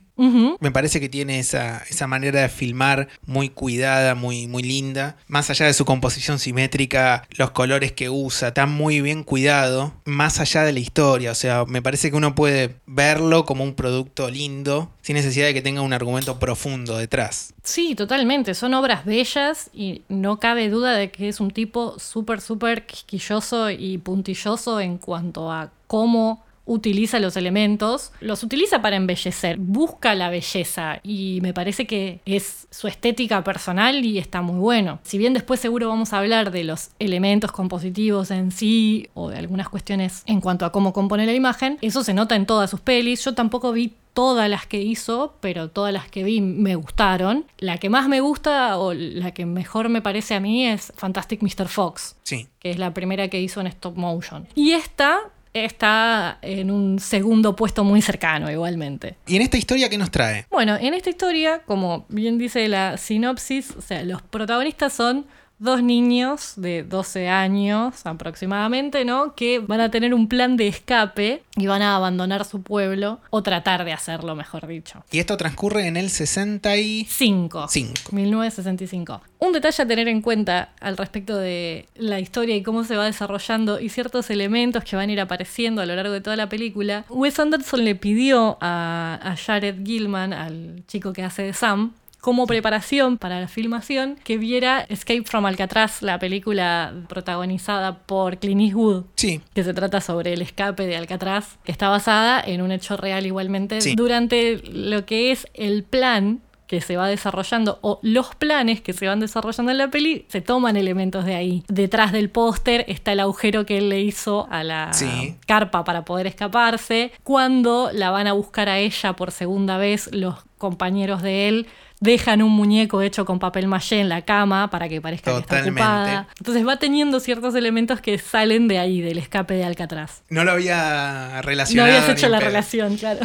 Me 0.59 0.71
parece 0.71 0.99
que 0.99 1.09
tiene 1.09 1.37
esa, 1.37 1.83
esa 1.91 2.07
manera 2.07 2.41
de 2.41 2.49
filmar 2.49 3.07
muy 3.27 3.49
cuidada, 3.49 4.15
muy, 4.15 4.47
muy 4.47 4.63
linda. 4.63 5.15
Más 5.27 5.51
allá 5.51 5.67
de 5.67 5.73
su 5.73 5.85
composición 5.85 6.39
simétrica, 6.39 7.27
los 7.37 7.51
colores 7.51 7.91
que 7.91 8.09
usa, 8.09 8.47
está 8.47 8.65
muy 8.65 9.01
bien 9.01 9.23
cuidado. 9.23 9.93
Más 10.05 10.39
allá 10.39 10.63
de 10.63 10.71
la 10.71 10.79
historia, 10.79 11.31
o 11.31 11.35
sea, 11.35 11.65
me 11.65 11.83
parece 11.83 12.09
que 12.09 12.15
uno 12.15 12.33
puede 12.33 12.77
verlo 12.87 13.45
como 13.45 13.63
un 13.63 13.75
producto 13.75 14.31
lindo, 14.31 14.89
sin 15.01 15.17
necesidad 15.17 15.45
de 15.45 15.53
que 15.53 15.61
tenga 15.61 15.81
un 15.81 15.93
argumento 15.93 16.39
profundo 16.39 16.97
detrás. 16.97 17.53
Sí, 17.61 17.93
totalmente. 17.93 18.55
Son 18.55 18.73
obras 18.73 19.05
bellas 19.05 19.69
y 19.71 20.01
no 20.09 20.39
cabe 20.39 20.69
duda 20.69 20.95
de 20.95 21.11
que 21.11 21.27
es 21.27 21.39
un 21.39 21.51
tipo 21.51 21.99
súper, 21.99 22.41
súper 22.41 22.87
quisquilloso 22.87 23.69
y 23.69 23.99
puntilloso 23.99 24.79
en 24.79 24.97
cuanto 24.97 25.51
a 25.51 25.69
cómo 25.85 26.46
utiliza 26.67 27.19
los 27.19 27.35
elementos. 27.37 28.11
Los 28.19 28.43
utiliza 28.43 28.81
para 28.81 28.95
embellecer, 28.97 29.57
busca 29.57 30.13
la 30.13 30.29
belleza 30.29 30.99
y 31.01 31.39
me 31.41 31.53
parece 31.53 31.87
que 31.87 32.19
es 32.25 32.67
su 32.69 32.87
estética 32.87 33.43
personal 33.43 34.05
y 34.05 34.19
está 34.19 34.41
muy 34.43 34.59
bueno. 34.59 34.99
Si 35.03 35.17
bien 35.17 35.33
después 35.33 35.59
seguro 35.59 35.87
vamos 35.89 36.13
a 36.13 36.19
hablar 36.19 36.51
de 36.51 36.63
los 36.63 36.91
elementos 36.99 37.51
compositivos 37.51 38.29
en 38.31 38.51
sí 38.51 39.07
o 39.15 39.29
de 39.29 39.37
algunas 39.37 39.69
cuestiones 39.69 40.23
en 40.27 40.41
cuanto 40.41 40.65
a 40.65 40.71
cómo 40.71 40.93
compone 40.93 41.25
la 41.25 41.33
imagen, 41.33 41.77
eso 41.81 42.03
se 42.03 42.13
nota 42.13 42.35
en 42.35 42.45
todas 42.45 42.69
sus 42.69 42.81
pelis. 42.81 43.23
Yo 43.25 43.33
tampoco 43.33 43.71
vi 43.71 43.93
todas 44.13 44.49
las 44.49 44.65
que 44.65 44.81
hizo, 44.81 45.35
pero 45.41 45.69
todas 45.69 45.93
las 45.93 46.09
que 46.09 46.23
vi 46.23 46.41
me 46.41 46.73
gustaron. 46.75 47.45
La 47.59 47.77
que 47.77 47.89
más 47.89 48.07
me 48.09 48.19
gusta 48.19 48.77
o 48.79 48.93
la 48.93 49.31
que 49.31 49.45
mejor 49.45 49.89
me 49.89 50.01
parece 50.01 50.33
a 50.33 50.39
mí 50.39 50.65
es 50.65 50.91
Fantastic 50.95 51.41
Mr. 51.43 51.67
Fox, 51.67 52.15
Sí. 52.23 52.47
que 52.59 52.71
es 52.71 52.79
la 52.79 52.93
primera 52.95 53.27
que 53.27 53.39
hizo 53.39 53.61
en 53.61 53.67
stop 53.67 53.95
motion. 53.95 54.47
Y 54.55 54.71
esta 54.71 55.19
está 55.53 56.39
en 56.41 56.71
un 56.71 56.99
segundo 56.99 57.55
puesto 57.55 57.83
muy 57.83 58.01
cercano 58.01 58.51
igualmente. 58.51 59.15
¿Y 59.27 59.35
en 59.35 59.41
esta 59.41 59.57
historia 59.57 59.89
qué 59.89 59.97
nos 59.97 60.11
trae? 60.11 60.45
Bueno, 60.49 60.77
en 60.79 60.93
esta 60.93 61.09
historia, 61.09 61.61
como 61.65 62.05
bien 62.09 62.37
dice 62.37 62.67
la 62.67 62.97
sinopsis, 62.97 63.71
o 63.77 63.81
sea, 63.81 64.03
los 64.03 64.21
protagonistas 64.21 64.93
son 64.93 65.25
dos 65.59 65.81
niños 65.81 66.53
de 66.55 66.83
12 66.83 67.29
años 67.29 68.05
aproximadamente, 68.05 69.05
¿no? 69.05 69.35
Que 69.35 69.59
van 69.59 69.81
a 69.81 69.89
tener 69.89 70.13
un 70.13 70.27
plan 70.27 70.57
de 70.57 70.67
escape 70.67 71.43
y 71.55 71.67
van 71.67 71.81
a 71.81 71.95
abandonar 71.95 72.45
su 72.45 72.61
pueblo, 72.61 73.19
o 73.31 73.41
tratar 73.41 73.83
de 73.83 73.93
hacerlo, 73.93 74.35
mejor 74.35 74.67
dicho. 74.67 75.03
Y 75.11 75.19
esto 75.19 75.37
transcurre 75.37 75.87
en 75.87 75.97
el 75.97 76.09
65. 76.09 77.67
5. 77.69 77.93
1965. 78.11 79.21
Un 79.39 79.53
detalle 79.53 79.83
a 79.83 79.87
tener 79.87 80.07
en 80.07 80.21
cuenta 80.21 80.69
al 80.79 80.97
respecto 80.97 81.35
de 81.37 81.87
la 81.95 82.19
historia 82.19 82.55
y 82.55 82.63
cómo 82.63 82.83
se 82.83 82.95
va 82.95 83.05
desarrollando 83.05 83.79
y 83.79 83.89
ciertos 83.89 84.29
elementos 84.29 84.83
que 84.83 84.95
van 84.95 85.09
a 85.09 85.13
ir 85.13 85.19
apareciendo 85.19 85.81
a 85.81 85.85
lo 85.85 85.95
largo 85.95 86.13
de 86.13 86.21
toda 86.21 86.35
la 86.35 86.49
película. 86.49 87.05
Wes 87.09 87.39
Anderson 87.39 87.83
le 87.83 87.95
pidió 87.95 88.57
a, 88.61 89.19
a 89.21 89.35
Jared 89.35 89.83
Gilman, 89.83 90.33
al 90.33 90.83
chico 90.87 91.13
que 91.13 91.23
hace 91.23 91.43
de 91.43 91.53
Sam, 91.53 91.93
como 92.27 92.45
preparación 92.45 93.17
para 93.17 93.39
la 93.39 93.47
filmación 93.47 94.17
que 94.21 94.37
viera 94.37 94.81
Escape 94.89 95.23
from 95.23 95.45
Alcatraz, 95.45 96.01
la 96.01 96.19
película 96.19 96.93
protagonizada 97.07 97.99
por 97.99 98.37
Clint 98.39 98.59
Eastwood. 98.63 99.05
Sí. 99.15 99.39
Que 99.55 99.63
se 99.63 99.73
trata 99.73 100.01
sobre 100.01 100.33
el 100.33 100.41
escape 100.41 100.85
de 100.87 100.97
Alcatraz, 100.97 101.57
que 101.63 101.71
está 101.71 101.87
basada 101.87 102.41
en 102.45 102.61
un 102.61 102.73
hecho 102.73 102.97
real 102.97 103.25
igualmente 103.25 103.79
Sí. 103.79 103.95
durante 103.95 104.57
lo 104.69 105.05
que 105.05 105.31
es 105.31 105.47
el 105.53 105.83
plan 105.85 106.41
que 106.67 106.81
se 106.81 106.97
va 106.97 107.07
desarrollando 107.07 107.79
o 107.81 107.99
los 108.01 108.35
planes 108.35 108.81
que 108.81 108.91
se 108.91 109.07
van 109.07 109.21
desarrollando 109.21 109.71
en 109.71 109.77
la 109.77 109.89
peli 109.89 110.25
se 110.27 110.41
toman 110.41 110.75
elementos 110.75 111.23
de 111.23 111.33
ahí. 111.33 111.63
Detrás 111.69 112.11
del 112.11 112.29
póster 112.29 112.83
está 112.89 113.13
el 113.13 113.21
agujero 113.21 113.65
que 113.65 113.77
él 113.77 113.87
le 113.87 114.01
hizo 114.01 114.49
a 114.51 114.65
la 114.65 114.91
Sí. 114.91 115.37
carpa 115.47 115.85
para 115.85 116.03
poder 116.03 116.27
escaparse. 116.27 117.13
Cuando 117.23 117.89
la 117.93 118.09
van 118.11 118.27
a 118.27 118.33
buscar 118.33 118.67
a 118.67 118.79
ella 118.79 119.13
por 119.13 119.31
segunda 119.31 119.77
vez, 119.77 120.09
los 120.11 120.35
compañeros 120.57 121.21
de 121.21 121.47
él 121.47 121.67
dejan 121.99 122.41
un 122.43 122.51
muñeco 122.51 123.01
hecho 123.01 123.25
con 123.25 123.39
papel 123.39 123.67
maché 123.67 123.99
en 123.99 124.09
la 124.09 124.21
cama 124.21 124.69
para 124.69 124.87
que 124.87 125.01
parezca 125.01 125.31
que 125.31 125.37
está 125.39 125.55
Totalmente. 125.57 125.81
ocupada. 125.81 126.27
Entonces 126.37 126.67
va 126.67 126.77
teniendo 126.77 127.19
ciertos 127.19 127.55
elementos 127.55 128.01
que 128.01 128.17
salen 128.19 128.67
de 128.67 128.77
ahí, 128.77 129.01
del 129.01 129.17
escape 129.17 129.55
de 129.55 129.63
Alcatraz. 129.65 130.21
No 130.29 130.43
lo 130.43 130.51
había 130.51 131.31
No 131.37 131.41
relacionado. 131.41 131.87
habías 131.89 132.07
ni 132.07 132.13
hecho 132.13 132.29
la 132.29 132.37
pedo. 132.39 132.47
relación, 132.49 132.97
claro. 132.97 133.19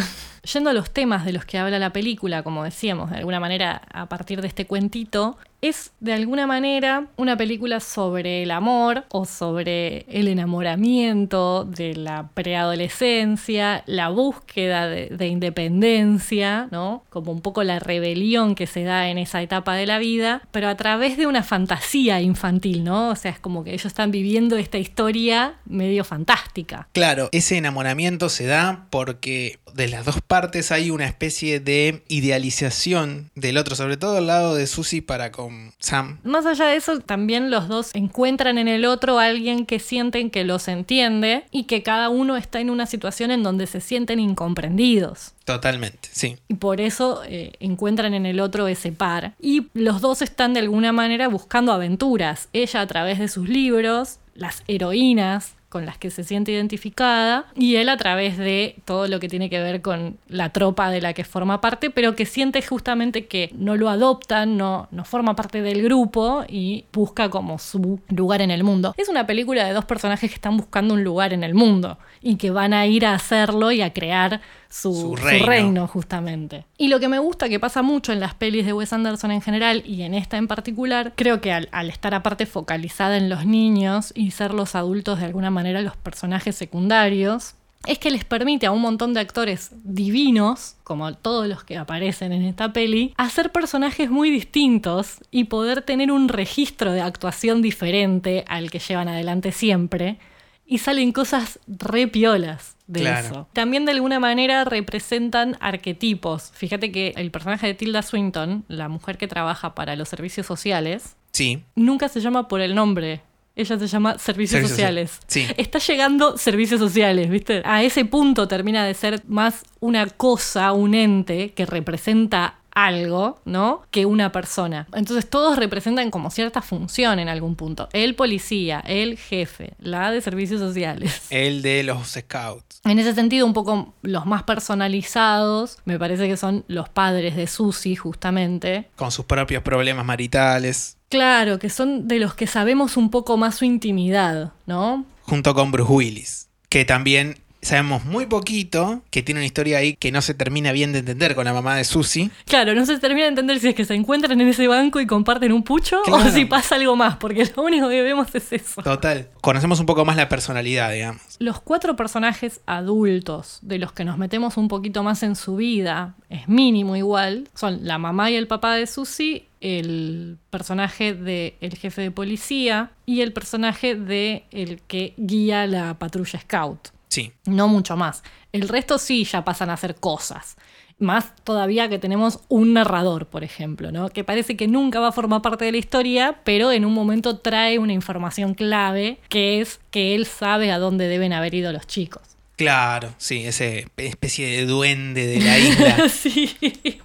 Yendo 0.52 0.70
a 0.70 0.72
los 0.72 0.90
temas 0.90 1.24
de 1.24 1.32
los 1.32 1.44
que 1.44 1.58
habla 1.58 1.78
la 1.78 1.92
película, 1.92 2.42
como 2.42 2.64
decíamos, 2.64 3.10
de 3.10 3.18
alguna 3.18 3.38
manera 3.38 3.82
a 3.92 4.08
partir 4.08 4.40
de 4.40 4.48
este 4.48 4.66
cuentito, 4.66 5.36
es 5.62 5.92
de 6.00 6.12
alguna 6.12 6.48
manera 6.48 7.06
una 7.16 7.36
película 7.36 7.78
sobre 7.78 8.42
el 8.42 8.50
amor 8.50 9.04
o 9.10 9.24
sobre 9.24 10.04
el 10.08 10.26
enamoramiento 10.26 11.64
de 11.64 11.94
la 11.94 12.30
preadolescencia, 12.34 13.84
la 13.86 14.08
búsqueda 14.08 14.88
de, 14.88 15.06
de 15.06 15.28
independencia, 15.28 16.66
¿no? 16.72 17.04
Como 17.10 17.30
un 17.30 17.40
poco 17.40 17.62
la 17.62 17.78
rebelión 17.78 18.56
que 18.56 18.66
se 18.66 18.82
da 18.82 19.08
en 19.08 19.18
esa 19.18 19.40
etapa 19.40 19.76
de 19.76 19.86
la 19.86 19.98
vida, 20.00 20.42
pero 20.50 20.68
a 20.68 20.76
través 20.76 21.16
de 21.16 21.28
una 21.28 21.44
fantasía 21.44 22.20
infantil, 22.20 22.82
¿no? 22.82 23.10
O 23.10 23.16
sea, 23.16 23.30
es 23.30 23.38
como 23.38 23.62
que 23.62 23.70
ellos 23.70 23.86
están 23.86 24.10
viviendo 24.10 24.56
esta 24.56 24.78
historia 24.78 25.54
medio 25.64 26.02
fantástica. 26.02 26.88
Claro, 26.92 27.28
ese 27.30 27.56
enamoramiento 27.56 28.28
se 28.28 28.46
da 28.46 28.88
porque 28.90 29.60
de 29.74 29.88
las 29.88 30.04
dos 30.04 30.20
partes 30.32 30.72
hay 30.72 30.90
una 30.90 31.04
especie 31.04 31.60
de 31.60 32.04
idealización 32.08 33.30
del 33.34 33.58
otro, 33.58 33.76
sobre 33.76 33.98
todo 33.98 34.16
al 34.16 34.28
lado 34.28 34.54
de 34.54 34.66
Susie 34.66 35.02
para 35.02 35.30
con 35.30 35.74
Sam. 35.78 36.20
Más 36.24 36.46
allá 36.46 36.68
de 36.68 36.76
eso, 36.76 37.00
también 37.00 37.50
los 37.50 37.68
dos 37.68 37.90
encuentran 37.92 38.56
en 38.56 38.66
el 38.66 38.86
otro 38.86 39.18
a 39.18 39.26
alguien 39.26 39.66
que 39.66 39.78
sienten 39.78 40.30
que 40.30 40.44
los 40.44 40.68
entiende 40.68 41.44
y 41.50 41.64
que 41.64 41.82
cada 41.82 42.08
uno 42.08 42.38
está 42.38 42.60
en 42.60 42.70
una 42.70 42.86
situación 42.86 43.30
en 43.30 43.42
donde 43.42 43.66
se 43.66 43.82
sienten 43.82 44.20
incomprendidos. 44.20 45.32
Totalmente, 45.44 46.08
sí. 46.10 46.38
Y 46.48 46.54
por 46.54 46.80
eso 46.80 47.20
eh, 47.26 47.52
encuentran 47.60 48.14
en 48.14 48.24
el 48.24 48.40
otro 48.40 48.68
ese 48.68 48.90
par. 48.90 49.34
Y 49.38 49.66
los 49.74 50.00
dos 50.00 50.22
están 50.22 50.54
de 50.54 50.60
alguna 50.60 50.92
manera 50.92 51.28
buscando 51.28 51.72
aventuras. 51.72 52.48
Ella 52.54 52.80
a 52.80 52.86
través 52.86 53.18
de 53.18 53.28
sus 53.28 53.50
libros, 53.50 54.18
las 54.34 54.62
heroínas 54.66 55.56
con 55.72 55.86
las 55.86 55.96
que 55.96 56.10
se 56.10 56.22
siente 56.22 56.52
identificada, 56.52 57.46
y 57.54 57.76
él 57.76 57.88
a 57.88 57.96
través 57.96 58.36
de 58.36 58.76
todo 58.84 59.08
lo 59.08 59.18
que 59.20 59.28
tiene 59.30 59.48
que 59.48 59.58
ver 59.58 59.80
con 59.80 60.18
la 60.28 60.50
tropa 60.50 60.90
de 60.90 61.00
la 61.00 61.14
que 61.14 61.24
forma 61.24 61.62
parte, 61.62 61.88
pero 61.88 62.14
que 62.14 62.26
siente 62.26 62.60
justamente 62.60 63.24
que 63.24 63.48
no 63.56 63.74
lo 63.76 63.88
adoptan, 63.88 64.58
no, 64.58 64.86
no 64.90 65.06
forma 65.06 65.34
parte 65.34 65.62
del 65.62 65.82
grupo 65.82 66.44
y 66.46 66.84
busca 66.92 67.30
como 67.30 67.58
su 67.58 67.98
lugar 68.10 68.42
en 68.42 68.50
el 68.50 68.64
mundo. 68.64 68.94
Es 68.98 69.08
una 69.08 69.26
película 69.26 69.64
de 69.64 69.72
dos 69.72 69.86
personajes 69.86 70.28
que 70.28 70.34
están 70.34 70.58
buscando 70.58 70.92
un 70.92 71.02
lugar 71.04 71.32
en 71.32 71.42
el 71.42 71.54
mundo 71.54 71.96
y 72.20 72.36
que 72.36 72.50
van 72.50 72.74
a 72.74 72.86
ir 72.86 73.06
a 73.06 73.14
hacerlo 73.14 73.72
y 73.72 73.80
a 73.80 73.94
crear 73.94 74.42
su, 74.68 74.92
Su 74.94 75.00
su 75.00 75.16
reino. 75.16 75.46
reino, 75.46 75.86
justamente. 75.86 76.64
Y 76.78 76.88
lo 76.88 76.98
que 76.98 77.08
me 77.08 77.18
gusta 77.18 77.48
que 77.48 77.60
pasa 77.60 77.82
mucho 77.82 78.12
en 78.12 78.20
las 78.20 78.34
pelis 78.34 78.64
de 78.66 78.72
Wes 78.72 78.92
Anderson 78.92 79.30
en 79.30 79.42
general 79.42 79.82
y 79.86 80.02
en 80.02 80.14
esta 80.14 80.36
en 80.36 80.48
particular, 80.48 81.12
creo 81.14 81.40
que 81.40 81.52
al, 81.52 81.68
al 81.72 81.88
estar 81.90 82.14
aparte 82.14 82.46
focalizada 82.46 83.16
en 83.16 83.28
los 83.28 83.44
niños 83.46 84.12
y 84.14 84.30
ser 84.32 84.52
los 84.54 84.74
adultos 84.74 85.18
de 85.20 85.26
alguna 85.26 85.50
manera 85.50 85.61
los 85.82 85.96
personajes 85.96 86.56
secundarios, 86.56 87.54
es 87.86 87.98
que 87.98 88.10
les 88.12 88.24
permite 88.24 88.66
a 88.66 88.70
un 88.70 88.80
montón 88.80 89.12
de 89.14 89.20
actores 89.20 89.70
divinos, 89.82 90.76
como 90.84 91.12
todos 91.14 91.48
los 91.48 91.64
que 91.64 91.76
aparecen 91.76 92.32
en 92.32 92.42
esta 92.44 92.72
peli, 92.72 93.12
hacer 93.16 93.50
personajes 93.50 94.08
muy 94.10 94.30
distintos 94.30 95.16
y 95.30 95.44
poder 95.44 95.82
tener 95.82 96.12
un 96.12 96.28
registro 96.28 96.92
de 96.92 97.00
actuación 97.00 97.60
diferente 97.62 98.44
al 98.48 98.70
que 98.70 98.78
llevan 98.78 99.08
adelante 99.08 99.50
siempre. 99.52 100.18
Y 100.64 100.78
salen 100.78 101.10
cosas 101.12 101.58
re 101.66 102.06
piolas 102.06 102.76
de 102.86 103.00
Claro. 103.00 103.26
eso. 103.26 103.48
También 103.52 103.84
de 103.84 103.92
alguna 103.92 104.20
manera 104.20 104.64
representan 104.64 105.56
arquetipos. 105.60 106.52
Fíjate 106.54 106.92
que 106.92 107.12
el 107.16 107.30
personaje 107.32 107.66
de 107.66 107.74
Tilda 107.74 108.02
Swinton, 108.02 108.64
la 108.68 108.88
mujer 108.88 109.18
que 109.18 109.26
trabaja 109.28 109.74
para 109.74 109.96
los 109.96 110.08
servicios 110.08 110.46
sociales, 110.46 111.16
Sí. 111.32 111.64
nunca 111.74 112.08
se 112.08 112.20
llama 112.20 112.46
por 112.48 112.60
el 112.60 112.74
nombre. 112.76 113.22
Ella 113.54 113.78
se 113.78 113.86
llama 113.86 114.18
Servicios 114.18 114.42
Servicios 114.52 114.70
Sociales. 114.70 115.20
Sí. 115.26 115.46
Está 115.56 115.78
llegando 115.78 116.38
Servicios 116.38 116.80
Sociales, 116.80 117.28
¿viste? 117.28 117.62
A 117.64 117.82
ese 117.82 118.04
punto 118.04 118.48
termina 118.48 118.84
de 118.84 118.94
ser 118.94 119.22
más 119.26 119.64
una 119.80 120.06
cosa, 120.06 120.72
un 120.72 120.94
ente 120.94 121.52
que 121.52 121.66
representa 121.66 122.61
algo, 122.74 123.40
¿no? 123.44 123.82
Que 123.90 124.06
una 124.06 124.32
persona. 124.32 124.86
Entonces 124.92 125.28
todos 125.28 125.56
representan 125.56 126.10
como 126.10 126.30
cierta 126.30 126.62
función 126.62 127.18
en 127.18 127.28
algún 127.28 127.56
punto. 127.56 127.88
El 127.92 128.14
policía, 128.14 128.82
el 128.86 129.18
jefe, 129.18 129.74
la 129.78 130.10
de 130.10 130.20
servicios 130.20 130.60
sociales. 130.60 131.22
El 131.30 131.62
de 131.62 131.82
los 131.82 132.08
Scouts. 132.12 132.80
En 132.84 132.98
ese 132.98 133.14
sentido, 133.14 133.46
un 133.46 133.52
poco 133.52 133.94
los 134.02 134.26
más 134.26 134.42
personalizados, 134.42 135.78
me 135.84 135.98
parece 135.98 136.28
que 136.28 136.36
son 136.36 136.64
los 136.68 136.88
padres 136.88 137.36
de 137.36 137.46
Susie, 137.46 137.96
justamente. 137.96 138.88
Con 138.96 139.10
sus 139.12 139.24
propios 139.24 139.62
problemas 139.62 140.04
maritales. 140.04 140.96
Claro, 141.08 141.58
que 141.58 141.68
son 141.68 142.08
de 142.08 142.18
los 142.18 142.34
que 142.34 142.46
sabemos 142.46 142.96
un 142.96 143.10
poco 143.10 143.36
más 143.36 143.56
su 143.56 143.64
intimidad, 143.64 144.52
¿no? 144.66 145.04
Junto 145.22 145.54
con 145.54 145.70
Bruce 145.70 145.92
Willis. 145.92 146.48
Que 146.68 146.84
también 146.84 147.38
sabemos 147.62 148.04
muy 148.04 148.26
poquito. 148.26 149.02
Que 149.10 149.22
tiene 149.22 149.40
una 149.40 149.46
historia 149.46 149.78
ahí 149.78 149.94
que 149.96 150.12
no 150.12 150.20
se 150.20 150.34
termina 150.34 150.72
bien 150.72 150.92
de 150.92 150.98
entender 150.98 151.34
con 151.34 151.44
la 151.44 151.52
mamá 151.52 151.76
de 151.76 151.84
Susie. 151.84 152.30
Claro, 152.46 152.74
no 152.74 152.84
se 152.84 152.98
termina 152.98 153.22
de 153.24 153.28
entender 153.30 153.60
si 153.60 153.68
es 153.68 153.74
que 153.74 153.84
se 153.84 153.94
encuentran 153.94 154.40
en 154.40 154.48
ese 154.48 154.66
banco 154.68 155.00
y 155.00 155.06
comparten 155.06 155.52
un 155.52 155.62
pucho 155.62 156.02
Claro. 156.04 156.28
o 156.28 156.30
si 156.32 156.44
pasa 156.44 156.74
algo 156.74 156.96
más, 156.96 157.16
porque 157.16 157.48
lo 157.56 157.62
único 157.62 157.88
que 157.88 158.02
vemos 158.02 158.34
es 158.34 158.52
eso. 158.52 158.82
Total. 158.82 159.28
Conocemos 159.40 159.80
un 159.80 159.86
poco 159.86 160.04
más 160.04 160.16
la 160.16 160.28
personalidad, 160.28 160.92
digamos. 160.92 161.22
Los 161.38 161.60
cuatro 161.60 161.96
personajes 161.96 162.60
adultos 162.66 163.58
de 163.62 163.78
los 163.78 163.92
que 163.92 164.04
nos 164.04 164.18
metemos 164.18 164.56
un 164.56 164.68
poquito 164.68 165.02
más 165.02 165.22
en 165.22 165.36
su 165.36 165.56
vida, 165.56 166.14
es 166.28 166.48
mínimo 166.48 166.96
igual, 166.96 167.48
son 167.54 167.84
la 167.86 167.98
mamá 167.98 168.30
y 168.30 168.36
el 168.36 168.46
papá 168.48 168.74
de 168.74 168.86
Susie, 168.86 169.46
el 169.60 170.38
personaje 170.50 171.14
del 171.14 171.76
jefe 171.76 172.02
de 172.02 172.10
policía 172.10 172.90
y 173.06 173.20
el 173.20 173.32
personaje 173.32 173.94
de 173.94 174.44
el 174.50 174.80
que 174.82 175.14
guía 175.16 175.66
la 175.66 175.94
patrulla 175.98 176.40
scout. 176.40 176.88
Sí. 177.12 177.30
No 177.44 177.68
mucho 177.68 177.94
más. 177.94 178.22
El 178.52 178.70
resto 178.70 178.96
sí 178.96 179.24
ya 179.24 179.44
pasan 179.44 179.68
a 179.68 179.74
hacer 179.74 179.96
cosas. 179.96 180.56
Más 180.98 181.36
todavía 181.44 181.90
que 181.90 181.98
tenemos 181.98 182.40
un 182.48 182.72
narrador, 182.72 183.26
por 183.26 183.44
ejemplo, 183.44 183.92
¿no? 183.92 184.08
Que 184.08 184.24
parece 184.24 184.56
que 184.56 184.66
nunca 184.66 184.98
va 184.98 185.08
a 185.08 185.12
formar 185.12 185.42
parte 185.42 185.66
de 185.66 185.72
la 185.72 185.76
historia, 185.76 186.40
pero 186.42 186.72
en 186.72 186.86
un 186.86 186.94
momento 186.94 187.36
trae 187.36 187.78
una 187.78 187.92
información 187.92 188.54
clave, 188.54 189.18
que 189.28 189.60
es 189.60 189.78
que 189.90 190.14
él 190.14 190.24
sabe 190.24 190.72
a 190.72 190.78
dónde 190.78 191.06
deben 191.06 191.34
haber 191.34 191.52
ido 191.52 191.70
los 191.70 191.86
chicos. 191.86 192.22
Claro, 192.62 193.12
sí, 193.18 193.44
ese 193.44 193.88
especie 193.96 194.46
de 194.46 194.66
duende 194.66 195.26
de 195.26 195.40
la 195.40 195.58
isla. 195.58 196.08
sí. 196.08 196.54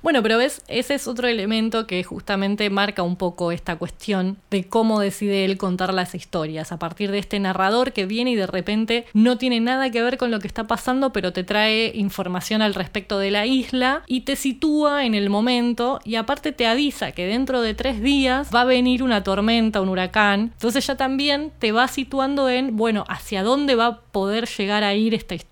Bueno, 0.03 0.21
pero 0.21 0.37
ves, 0.37 0.61
ese 0.67 0.93
es 0.93 1.07
otro 1.07 1.27
elemento 1.27 1.87
que 1.87 2.03
justamente 2.03 2.69
marca 2.69 3.01
un 3.01 3.15
poco 3.15 3.51
esta 3.51 3.75
cuestión 3.75 4.37
de 4.51 4.65
cómo 4.65 4.99
decide 4.99 5.45
él 5.45 5.57
contar 5.57 5.95
las 5.95 6.13
historias. 6.13 6.71
A 6.71 6.77
partir 6.77 7.09
de 7.09 7.17
este 7.17 7.39
narrador 7.39 7.91
que 7.91 8.05
viene 8.05 8.31
y 8.31 8.35
de 8.35 8.45
repente 8.45 9.05
no 9.15 9.39
tiene 9.39 9.59
nada 9.59 9.89
que 9.89 10.03
ver 10.03 10.17
con 10.17 10.29
lo 10.29 10.39
que 10.39 10.47
está 10.47 10.67
pasando, 10.67 11.11
pero 11.11 11.33
te 11.33 11.43
trae 11.43 11.91
información 11.95 12.61
al 12.61 12.75
respecto 12.75 13.17
de 13.17 13.31
la 13.31 13.47
isla 13.47 14.03
y 14.05 14.21
te 14.21 14.35
sitúa 14.35 15.05
en 15.05 15.15
el 15.15 15.31
momento 15.31 16.01
y 16.05 16.15
aparte 16.15 16.51
te 16.51 16.67
avisa 16.67 17.13
que 17.13 17.25
dentro 17.25 17.61
de 17.61 17.73
tres 17.73 17.99
días 17.99 18.49
va 18.53 18.61
a 18.61 18.65
venir 18.65 19.01
una 19.01 19.23
tormenta, 19.23 19.81
un 19.81 19.89
huracán. 19.89 20.51
Entonces 20.53 20.85
ya 20.85 20.97
también 20.97 21.51
te 21.57 21.71
va 21.71 21.87
situando 21.87 22.47
en, 22.47 22.77
bueno, 22.77 23.05
hacia 23.09 23.41
dónde 23.41 23.73
va 23.73 23.85
a 23.87 24.01
poder 24.01 24.47
llegar 24.47 24.83
a 24.83 24.93
ir 24.93 25.15
esta 25.15 25.33
historia 25.33 25.46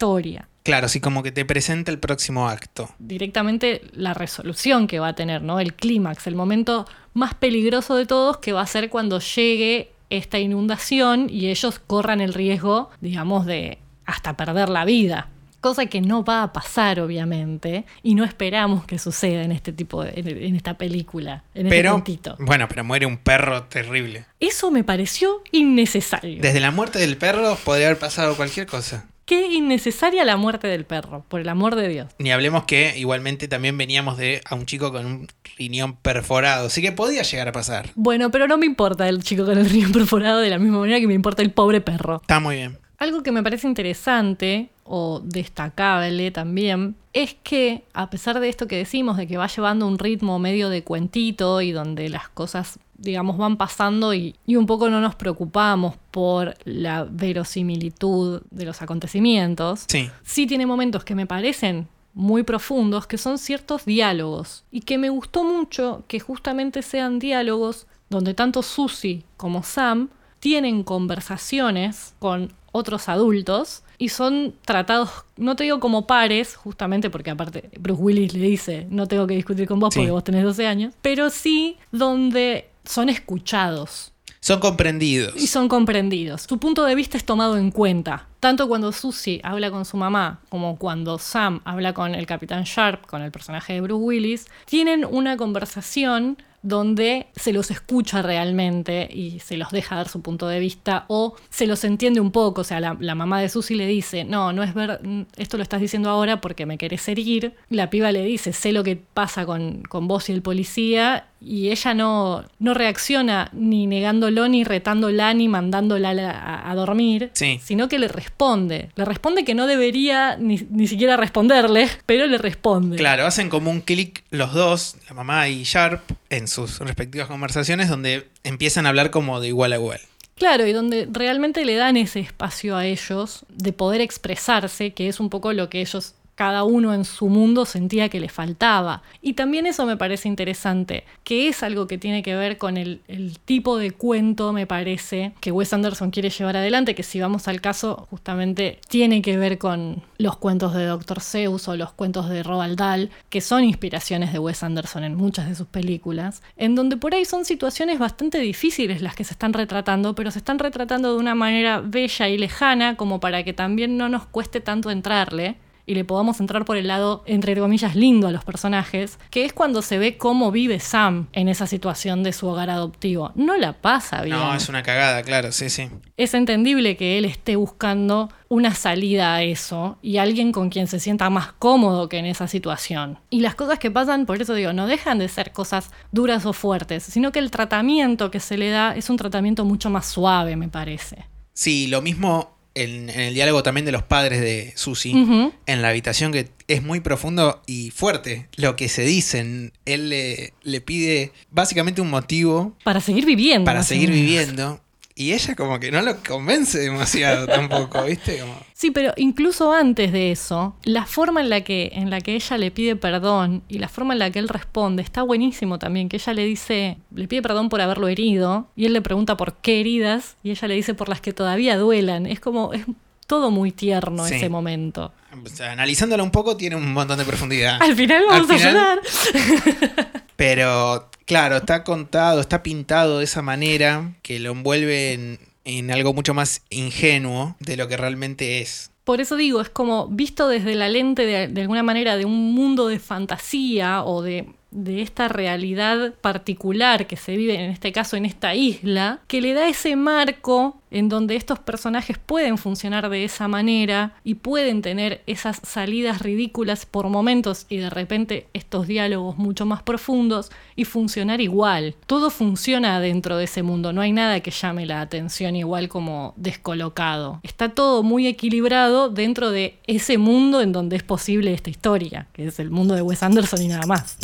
Claro, 0.63 0.87
sí, 0.89 0.99
como 0.99 1.21
que 1.21 1.31
te 1.31 1.45
presenta 1.45 1.91
el 1.91 1.99
próximo 1.99 2.47
acto. 2.49 2.89
directamente 2.99 3.81
la 3.93 4.13
resolución 4.15 4.87
que 4.87 4.99
va 4.99 5.09
a 5.09 5.13
tener, 5.15 5.41
¿no? 5.43 5.59
El 5.59 5.73
clímax, 5.75 6.25
el 6.27 6.35
momento 6.35 6.85
más 7.13 7.33
peligroso 7.35 7.95
de 7.95 8.05
todos 8.05 8.37
que 8.37 8.51
va 8.51 8.61
a 8.61 8.67
ser 8.67 8.89
cuando 8.89 9.19
llegue 9.19 9.91
esta 10.09 10.39
inundación 10.39 11.27
y 11.29 11.49
ellos 11.49 11.79
corran 11.79 12.19
el 12.21 12.33
riesgo, 12.33 12.89
digamos, 13.01 13.45
de 13.45 13.77
hasta 14.05 14.35
perder 14.37 14.69
la 14.69 14.85
vida. 14.85 15.29
Cosa 15.61 15.87
que 15.87 15.99
no 15.99 16.23
va 16.23 16.43
a 16.43 16.53
pasar, 16.53 16.99
obviamente, 16.99 17.85
y 18.03 18.13
no 18.13 18.23
esperamos 18.23 18.85
que 18.85 18.99
suceda 18.99 19.41
en 19.43 19.51
este 19.51 19.73
tipo 19.73 20.03
de, 20.03 20.13
en, 20.15 20.27
en 20.27 20.55
esta 20.55 20.75
película, 20.77 21.43
en 21.55 21.65
este 21.67 21.75
Pero, 21.75 21.93
puntito. 21.93 22.35
bueno, 22.39 22.67
pero 22.67 22.83
muere 22.83 23.07
un 23.07 23.17
perro 23.17 23.63
terrible. 23.63 24.25
Eso 24.39 24.69
me 24.69 24.83
pareció 24.83 25.41
innecesario. 25.51 26.39
Desde 26.41 26.59
la 26.59 26.69
muerte 26.71 26.99
del 26.99 27.17
perro 27.17 27.55
podría 27.63 27.87
haber 27.87 27.97
pasado 27.99 28.35
cualquier 28.35 28.67
cosa. 28.67 29.05
Qué 29.25 29.47
innecesaria 29.47 30.23
la 30.23 30.37
muerte 30.37 30.67
del 30.67 30.85
perro, 30.85 31.25
por 31.27 31.41
el 31.41 31.49
amor 31.49 31.75
de 31.75 31.87
Dios. 31.87 32.07
Ni 32.19 32.31
hablemos 32.31 32.65
que 32.65 32.93
igualmente 32.95 33.47
también 33.47 33.75
veníamos 33.75 34.17
de 34.17 34.41
a 34.47 34.53
un 34.53 34.67
chico 34.67 34.91
con 34.91 35.03
un 35.03 35.27
riñón 35.57 35.95
perforado, 35.95 36.67
así 36.67 36.79
que 36.79 36.91
podía 36.91 37.23
llegar 37.23 37.47
a 37.47 37.51
pasar. 37.51 37.89
Bueno, 37.95 38.29
pero 38.29 38.47
no 38.47 38.59
me 38.59 38.67
importa 38.67 39.09
el 39.09 39.23
chico 39.23 39.45
con 39.45 39.57
el 39.57 39.67
riñón 39.67 39.91
perforado 39.93 40.41
de 40.41 40.51
la 40.51 40.59
misma 40.59 40.77
manera 40.77 40.99
que 40.99 41.07
me 41.07 41.15
importa 41.15 41.41
el 41.41 41.51
pobre 41.51 41.81
perro. 41.81 42.21
Está 42.21 42.39
muy 42.39 42.57
bien. 42.57 42.77
Algo 42.99 43.23
que 43.23 43.31
me 43.31 43.41
parece 43.41 43.67
interesante 43.67 44.69
o 44.83 45.21
destacable 45.23 46.29
también 46.29 46.95
es 47.11 47.35
que 47.41 47.83
a 47.93 48.11
pesar 48.11 48.39
de 48.39 48.49
esto 48.49 48.67
que 48.67 48.77
decimos, 48.77 49.17
de 49.17 49.25
que 49.25 49.37
va 49.37 49.47
llevando 49.47 49.87
un 49.87 49.97
ritmo 49.97 50.37
medio 50.37 50.69
de 50.69 50.83
cuentito 50.83 51.61
y 51.61 51.71
donde 51.71 52.09
las 52.09 52.29
cosas, 52.29 52.77
digamos, 52.97 53.37
van 53.37 53.57
pasando 53.57 54.13
y, 54.13 54.35
y 54.45 54.55
un 54.55 54.65
poco 54.65 54.89
no 54.89 55.01
nos 55.01 55.15
preocupamos 55.15 55.95
por 56.11 56.55
la 56.63 57.05
verosimilitud 57.09 58.41
de 58.51 58.65
los 58.65 58.81
acontecimientos, 58.81 59.85
Sí. 59.87 60.09
sí 60.23 60.47
tiene 60.47 60.65
momentos 60.65 61.03
que 61.03 61.15
me 61.15 61.25
parecen 61.27 61.87
muy 62.13 62.43
profundos, 62.43 63.07
que 63.07 63.17
son 63.17 63.37
ciertos 63.37 63.83
diálogos. 63.85 64.63
Y 64.71 64.81
que 64.81 64.97
me 64.97 65.09
gustó 65.09 65.43
mucho 65.43 66.03
que 66.07 66.19
justamente 66.21 66.81
sean 66.81 67.19
diálogos 67.19 67.87
donde 68.09 68.33
tanto 68.33 68.61
Susie 68.61 69.23
como 69.35 69.63
Sam 69.63 70.09
tienen 70.39 70.83
conversaciones 70.83 72.13
con 72.19 72.53
otros 72.71 73.09
adultos 73.09 73.83
y 73.97 74.09
son 74.09 74.53
tratados, 74.65 75.09
no 75.37 75.55
te 75.55 75.63
digo 75.63 75.79
como 75.79 76.05
pares, 76.07 76.55
justamente 76.55 77.09
porque 77.09 77.31
aparte 77.31 77.69
Bruce 77.79 78.01
Willis 78.01 78.33
le 78.33 78.47
dice, 78.47 78.87
no 78.89 79.07
tengo 79.07 79.25
que 79.27 79.35
discutir 79.35 79.67
con 79.67 79.79
vos 79.79 79.93
Sí. 79.93 79.99
porque 80.01 80.11
vos 80.11 80.23
tenés 80.23 80.43
12 80.43 80.67
años, 80.67 80.93
pero 81.01 81.29
sí 81.29 81.77
donde 81.91 82.69
son 82.87 83.09
escuchados 83.09 84.11
Son 84.39 84.59
comprendidos. 84.59 85.33
y 85.35 85.47
son 85.47 85.67
comprendidos. 85.67 86.43
Su 86.43 86.57
punto 86.59 86.83
de 86.85 86.95
vista 86.95 87.17
es 87.17 87.25
tomado 87.25 87.57
en 87.57 87.71
cuenta. 87.71 88.27
Tanto 88.39 88.67
cuando 88.67 88.91
Susie 88.91 89.41
habla 89.43 89.71
con 89.71 89.85
su 89.85 89.97
mamá 89.97 90.39
como 90.49 90.77
cuando 90.77 91.17
Sam 91.17 91.61
habla 91.65 91.93
con 91.93 92.13
el 92.13 92.25
Capitán 92.27 92.63
Sharp, 92.63 93.05
con 93.07 93.21
el 93.23 93.31
personaje 93.31 93.73
de 93.73 93.81
Bruce 93.81 94.03
Willis, 94.03 94.45
tienen 94.65 95.03
una 95.03 95.35
conversación 95.35 96.37
donde 96.61 97.27
se 97.35 97.53
los 97.53 97.69
escucha 97.69 98.23
realmente 98.23 99.07
y 99.13 99.39
se 99.39 99.55
los 99.55 99.69
deja 99.69 99.97
dar 99.97 100.07
su 100.09 100.21
punto 100.21 100.47
de 100.47 100.59
vista 100.59 101.05
o 101.09 101.35
se 101.51 101.67
los 101.67 101.83
entiende 101.83 102.19
un 102.19 102.31
poco. 102.31 102.61
O 102.61 102.63
sea, 102.63 102.79
la, 102.79 102.97
la 102.99 103.13
mamá 103.13 103.39
de 103.39 103.49
Susie 103.49 103.75
le 103.77 103.85
dice, 103.85 104.23
no, 104.23 104.51
no 104.51 104.63
es 104.63 104.73
ver, 104.73 104.99
esto 105.37 105.57
lo 105.57 105.63
estás 105.63 105.79
diciendo 105.79 106.09
ahora 106.09 106.41
porque 106.41 106.65
me 106.65 106.79
querés 106.79 107.07
herir. 107.07 107.53
La 107.69 107.91
piba 107.91 108.11
le 108.11 108.23
dice, 108.23 108.51
sé 108.51 108.71
lo 108.71 108.83
que 108.83 108.95
pasa 108.95 109.45
con, 109.45 109.83
con 109.83 110.07
vos 110.07 110.27
y 110.29 110.33
el 110.33 110.41
policía 110.41 111.27
y 111.45 111.69
ella 111.69 111.93
no, 111.93 112.43
no 112.57 112.73
reacciona 112.73 113.49
ni 113.53 113.85
negándolo, 113.85 114.47
ni 114.47 114.63
retándola, 114.63 115.33
ni 115.35 115.47
mandándola 115.47 116.09
a, 116.09 116.31
a- 116.31 116.71
a 116.71 116.75
dormir, 116.75 117.29
Sí. 117.33 117.59
sino 117.63 117.87
que 117.87 117.99
le 117.99 118.07
responde. 118.07 118.89
Le 118.95 119.05
responde 119.05 119.45
que 119.45 119.53
no 119.53 119.67
debería 119.67 120.37
ni, 120.37 120.57
ni 120.71 120.87
siquiera 120.87 121.17
responderle, 121.17 121.87
pero 122.05 122.25
le 122.25 122.37
responde. 122.39 122.97
Claro, 122.97 123.25
hacen 123.25 123.49
como 123.49 123.69
un 123.69 123.81
clic 123.81 124.23
los 124.31 124.53
dos, 124.53 124.97
la 125.07 125.13
mamá 125.13 125.47
y 125.47 125.63
Sharp, 125.63 126.01
en 126.29 126.47
sus 126.47 126.79
respectivas 126.79 127.27
conversaciones, 127.27 127.89
donde 127.89 128.27
empiezan 128.43 128.85
a 128.85 128.89
hablar 128.89 129.11
como 129.11 129.39
de 129.39 129.49
igual 129.49 129.73
a 129.73 129.75
igual. 129.75 129.99
Claro, 130.37 130.65
y 130.67 130.73
donde 130.73 131.07
realmente 131.09 131.63
le 131.63 131.75
dan 131.75 131.95
ese 131.95 132.19
espacio 132.19 132.75
a 132.75 132.85
ellos 132.85 133.45
de 133.49 133.71
poder 133.71 134.01
expresarse, 134.01 134.93
que 134.93 135.07
es 135.07 135.19
un 135.21 135.29
poco 135.29 135.53
lo 135.53 135.69
que 135.69 135.79
ellos, 135.79 136.15
cada 136.35 136.65
uno 136.65 136.93
en 136.93 137.05
su 137.05 137.29
mundo, 137.29 137.65
sentía 137.65 138.09
que 138.09 138.19
le 138.19 138.29
faltaba. 138.29 139.01
Y 139.21 139.33
también 139.33 139.65
eso 139.65 139.85
me 139.85 139.97
parece 139.97 140.27
interesante, 140.27 141.05
que 141.23 141.47
es 141.47 141.63
algo 141.63 141.87
que 141.87 141.97
tiene 141.97 142.21
que 142.21 142.35
ver 142.35 142.57
con 142.57 142.77
el, 142.77 143.01
tipo 143.45 143.77
de 143.77 143.91
cuento, 143.91 144.53
me 144.53 144.67
parece, 144.67 145.33
que 145.39 145.51
Wes 145.51 145.73
Anderson 145.73 146.11
quiere 146.11 146.29
llevar 146.29 146.57
adelante, 146.57 146.95
que 146.95 147.03
si 147.03 147.19
vamos 147.19 147.47
al 147.47 147.61
caso, 147.61 148.07
justamente 148.09 148.79
tiene 148.89 149.21
que 149.21 149.37
ver 149.37 149.57
con 149.57 150.03
los 150.17 150.37
cuentos 150.37 150.73
de 150.73 150.85
Dr. 150.85 151.21
Seuss 151.21 151.67
o 151.67 151.75
los 151.75 151.93
cuentos 151.93 152.29
de 152.29 152.43
Roald 152.43 152.77
Dahl, 152.77 153.09
que 153.29 153.41
son 153.41 153.63
inspiraciones 153.63 154.33
de 154.33 154.39
Wes 154.39 154.63
Anderson 154.63 155.03
en 155.03 155.15
muchas 155.15 155.47
de 155.47 155.55
sus 155.55 155.67
películas, 155.67 156.43
en 156.57 156.75
donde 156.75 156.97
por 156.97 157.15
ahí 157.15 157.25
son 157.25 157.45
situaciones 157.45 157.99
bastante 157.99 158.39
difíciles 158.39 159.01
las 159.01 159.15
que 159.15 159.23
se 159.23 159.33
están 159.33 159.53
retratando, 159.53 160.15
pero 160.15 160.31
se 160.31 160.39
están 160.39 160.59
retratando 160.59 161.13
de 161.13 161.19
una 161.19 161.35
manera 161.35 161.81
bella 161.81 162.27
y 162.27 162.37
lejana 162.37 162.97
como 162.97 163.19
para 163.19 163.43
que 163.43 163.53
también 163.53 163.97
no 163.97 164.09
nos 164.09 164.25
cueste 164.25 164.59
tanto 164.59 164.91
entrarle 164.91 165.57
y 165.85 165.95
le 165.95 166.05
podamos 166.05 166.39
entrar 166.39 166.65
por 166.65 166.77
el 166.77 166.87
lado, 166.87 167.23
entre 167.25 167.55
comillas, 167.55 167.95
lindo 167.95 168.27
a 168.27 168.31
los 168.31 168.43
personajes, 168.43 169.19
que 169.29 169.45
es 169.45 169.53
cuando 169.53 169.81
se 169.81 169.97
ve 169.97 170.17
cómo 170.17 170.51
vive 170.51 170.79
Sam 170.79 171.27
en 171.33 171.47
esa 171.47 171.67
situación 171.67 172.23
de 172.23 172.33
su 172.33 172.47
hogar 172.47 172.69
adoptivo. 172.69 173.31
No 173.35 173.57
la 173.57 173.73
pasa 173.73 174.21
bien. 174.21 174.37
No, 174.37 174.55
es 174.55 174.69
una 174.69 174.83
cagada, 174.83 175.23
claro, 175.23 175.51
sí, 175.51 175.69
sí. 175.69 175.89
Es 176.17 176.33
entendible 176.33 176.97
que 176.97 177.17
él 177.17 177.25
esté 177.25 177.55
buscando 177.55 178.29
una 178.47 178.73
salida 178.73 179.35
a 179.35 179.43
eso 179.43 179.97
y 180.01 180.17
alguien 180.17 180.51
con 180.51 180.69
quien 180.69 180.87
se 180.87 180.99
sienta 180.99 181.29
más 181.29 181.53
cómodo 181.53 182.09
que 182.09 182.17
en 182.17 182.25
esa 182.25 182.47
situación. 182.47 183.19
Y 183.29 183.41
las 183.41 183.55
cosas 183.55 183.79
que 183.79 183.91
pasan, 183.91 184.25
por 184.25 184.41
eso 184.41 184.53
digo, 184.53 184.73
no 184.73 184.87
dejan 184.87 185.19
de 185.19 185.27
ser 185.27 185.51
cosas 185.51 185.91
duras 186.11 186.45
o 186.45 186.53
fuertes, 186.53 187.03
sino 187.03 187.31
que 187.31 187.39
el 187.39 187.51
tratamiento 187.51 188.31
que 188.31 188.39
se 188.39 188.57
le 188.57 188.69
da 188.69 188.95
es 188.95 189.09
un 189.09 189.17
tratamiento 189.17 189.65
mucho 189.65 189.89
más 189.89 190.05
suave, 190.05 190.55
me 190.55 190.69
parece. 190.69 191.25
Sí, 191.53 191.87
lo 191.87 192.01
mismo 192.01 192.54
en, 192.75 193.09
en 193.09 193.19
el 193.21 193.33
diálogo 193.33 193.63
también 193.63 193.85
de 193.85 193.91
los 193.91 194.03
padres 194.03 194.41
de 194.41 194.73
Susie, 194.75 195.15
Ujú. 195.15 195.53
en 195.65 195.81
la 195.81 195.89
habitación, 195.89 196.31
que 196.31 196.49
es 196.67 196.83
muy 196.83 196.99
profundo 196.99 197.61
y 197.65 197.89
fuerte 197.91 198.47
lo 198.57 198.75
que 198.75 198.89
se 198.89 199.03
dicen. 199.03 199.71
Él 199.85 200.09
le, 200.09 200.53
le 200.63 200.81
pide 200.81 201.31
básicamente 201.51 202.01
un 202.01 202.09
motivo 202.09 202.75
Para 202.83 202.99
seguir 203.01 203.25
viviendo. 203.25 203.65
para 203.65 203.81
seguir 203.83 204.11
viviendo. 204.11 204.81
Y 205.17 205.31
ella 205.31 205.55
como 205.55 205.79
que 205.79 205.91
no 205.91 206.01
lo 206.01 206.17
convence 206.21 206.77
demasiado 206.77 207.47
tampoco, 207.47 208.03
¿viste? 208.03 208.39
Como, 208.39 208.53
Sí, 208.73 208.91
pero 208.91 209.13
incluso 209.15 209.71
antes 209.71 210.11
de 210.11 210.31
eso, 210.31 210.75
la 210.83 211.05
forma 211.05 211.39
en 211.39 211.49
la 211.49 211.61
que 211.61 211.91
en 211.93 212.09
la 212.09 212.19
que 212.19 212.35
ella 212.35 212.57
le 212.57 212.69
pide 212.69 212.97
perdón 212.97 213.63
y 213.69 213.79
la 213.79 213.87
forma 213.87 214.11
en 214.13 214.19
la 214.19 214.29
que 214.29 214.39
él 214.39 214.49
responde 214.49 215.01
está 215.01 215.21
buenísimo 215.21 215.79
también, 215.79 216.09
que 216.09 216.17
ella 216.17 216.33
le 216.33 216.43
dice, 216.43 216.97
le 217.13 217.27
pide 217.29 217.41
perdón 217.41 217.69
por 217.69 217.79
haberlo 217.79 218.09
herido 218.09 218.67
y 218.75 218.85
él 218.85 218.91
le 218.93 219.01
pregunta 219.01 219.37
por 219.37 219.53
qué 219.55 219.79
heridas 219.79 220.35
y 220.43 220.51
ella 220.51 220.67
le 220.67 220.75
dice 220.75 220.93
por 220.93 221.07
las 221.07 221.21
que 221.21 221.31
todavía 221.31 221.77
duelan. 221.77 222.25
Es 222.25 222.41
como 222.41 222.73
es 222.73 222.83
todo 223.25 223.51
muy 223.51 223.71
tierno 223.71 224.25
Sí. 224.27 224.35
ese 224.35 224.49
momento. 224.49 225.13
o 225.43 225.47
sea, 225.49 225.71
analizándolo 225.71 226.23
un 226.25 226.31
poco 226.31 226.57
tiene 226.57 226.75
un 226.75 226.91
montón 226.91 227.17
de 227.17 227.23
profundidad. 227.25 227.81
Al 227.81 227.95
final 227.95 228.23
Al 228.29 228.41
vamos 228.41 228.51
a 228.51 228.57
llorar. 228.57 228.99
Pero 230.35 231.09
claro, 231.25 231.57
está 231.57 231.83
contado, 231.83 232.41
está 232.41 232.63
pintado 232.63 233.19
de 233.19 233.25
esa 233.25 233.41
manera 233.41 234.13
que 234.21 234.39
lo 234.39 234.51
envuelve 234.51 235.13
en, 235.13 235.39
en 235.63 235.91
algo 235.91 236.13
mucho 236.13 236.33
más 236.33 236.61
ingenuo 236.69 237.55
de 237.59 237.77
lo 237.77 237.87
que 237.87 237.97
realmente 237.97 238.61
es. 238.61 238.91
Por 239.03 239.21
eso 239.21 239.35
digo, 239.35 239.61
es 239.61 239.69
como 239.69 240.07
visto 240.07 240.47
desde 240.47 240.73
la 240.73 240.89
lente 240.89 241.25
de, 241.25 241.47
de 241.47 241.61
alguna 241.61 241.83
manera 241.83 242.17
de 242.17 242.25
un 242.25 242.53
mundo 242.53 242.87
de 242.87 242.97
fantasía 242.97 244.03
o 244.03 244.23
de, 244.23 244.47
de 244.71 245.01
esta 245.01 245.27
realidad 245.27 246.13
particular 246.21 247.07
que 247.07 247.15
se 247.15 247.37
vive, 247.37 247.55
en 247.55 247.71
este 247.71 247.91
caso, 247.91 248.17
en 248.17 248.25
esta 248.25 248.55
isla, 248.55 249.21
que 249.27 249.41
le 249.41 249.53
da 249.53 249.67
ese 249.67 249.95
marco 249.95 250.81
en 250.95 251.09
donde 251.09 251.35
estos 251.35 251.59
personajes 251.59 252.17
pueden 252.17 252.57
funcionar 252.57 253.09
de 253.09 253.25
esa 253.25 253.49
manera 253.49 254.13
y 254.23 254.35
pueden 254.35 254.81
tener 254.81 255.21
esas 255.27 255.59
salidas 255.61 256.21
ridículas 256.21 256.85
por 256.85 257.09
momentos 257.09 257.65
y 257.67 257.75
de 257.77 257.89
repente 257.89 258.47
estos 258.53 258.87
diálogos 258.87 259.37
mucho 259.37 259.65
más 259.65 259.83
profundos 259.83 260.51
y 260.77 260.85
funcionar 260.85 261.41
igual. 261.41 261.95
Todo 262.05 262.29
funciona 262.29 263.01
dentro 263.01 263.35
de 263.35 263.43
ese 263.43 263.61
mundo, 263.61 263.91
no 263.91 263.99
hay 263.99 264.13
nada 264.13 264.39
que 264.39 264.51
llame 264.51 264.85
la 264.85 265.01
atención 265.01 265.57
igual 265.57 265.89
como 265.89 266.33
descolocado. 266.37 267.41
Está 267.43 267.67
todo 267.67 268.01
muy 268.01 268.25
equilibrado 268.27 269.09
dentro 269.09 269.51
de 269.51 269.77
ese 269.87 270.17
mundo 270.17 270.61
en 270.61 270.71
donde 270.71 270.95
es 270.95 271.03
posible 271.03 271.53
esta 271.53 271.69
historia, 271.69 272.27
que 272.31 272.47
es 272.47 272.57
el 272.61 272.71
mundo 272.71 272.95
de 272.95 273.01
Wes 273.01 273.21
Anderson 273.21 273.61
y 273.61 273.67
nada 273.67 273.85
más. 273.85 274.17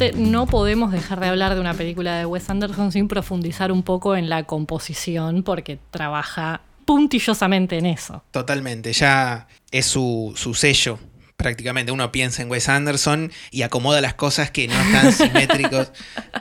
Obviamente 0.00 0.30
no 0.30 0.46
podemos 0.46 0.92
dejar 0.92 1.20
de 1.20 1.28
hablar 1.28 1.54
de 1.54 1.60
una 1.60 1.74
película 1.74 2.18
de 2.18 2.26
Wes 2.26 2.48
Anderson 2.48 2.92
sin 2.92 3.08
profundizar 3.08 3.72
un 3.72 3.82
poco 3.82 4.16
en 4.16 4.28
la 4.28 4.44
composición, 4.44 5.42
porque 5.42 5.78
trabaja 5.90 6.62
puntillosamente 6.84 7.78
en 7.78 7.86
eso. 7.86 8.22
Totalmente, 8.30 8.92
ya 8.92 9.46
es 9.70 9.86
su, 9.86 10.32
su 10.36 10.54
sello. 10.54 10.98
Prácticamente 11.36 11.90
uno 11.92 12.12
piensa 12.12 12.42
en 12.42 12.50
Wes 12.50 12.68
Anderson 12.68 13.32
y 13.50 13.62
acomoda 13.62 14.00
las 14.00 14.14
cosas 14.14 14.50
que 14.50 14.68
no 14.68 14.78
están 14.78 15.12
simétricos 15.28 15.92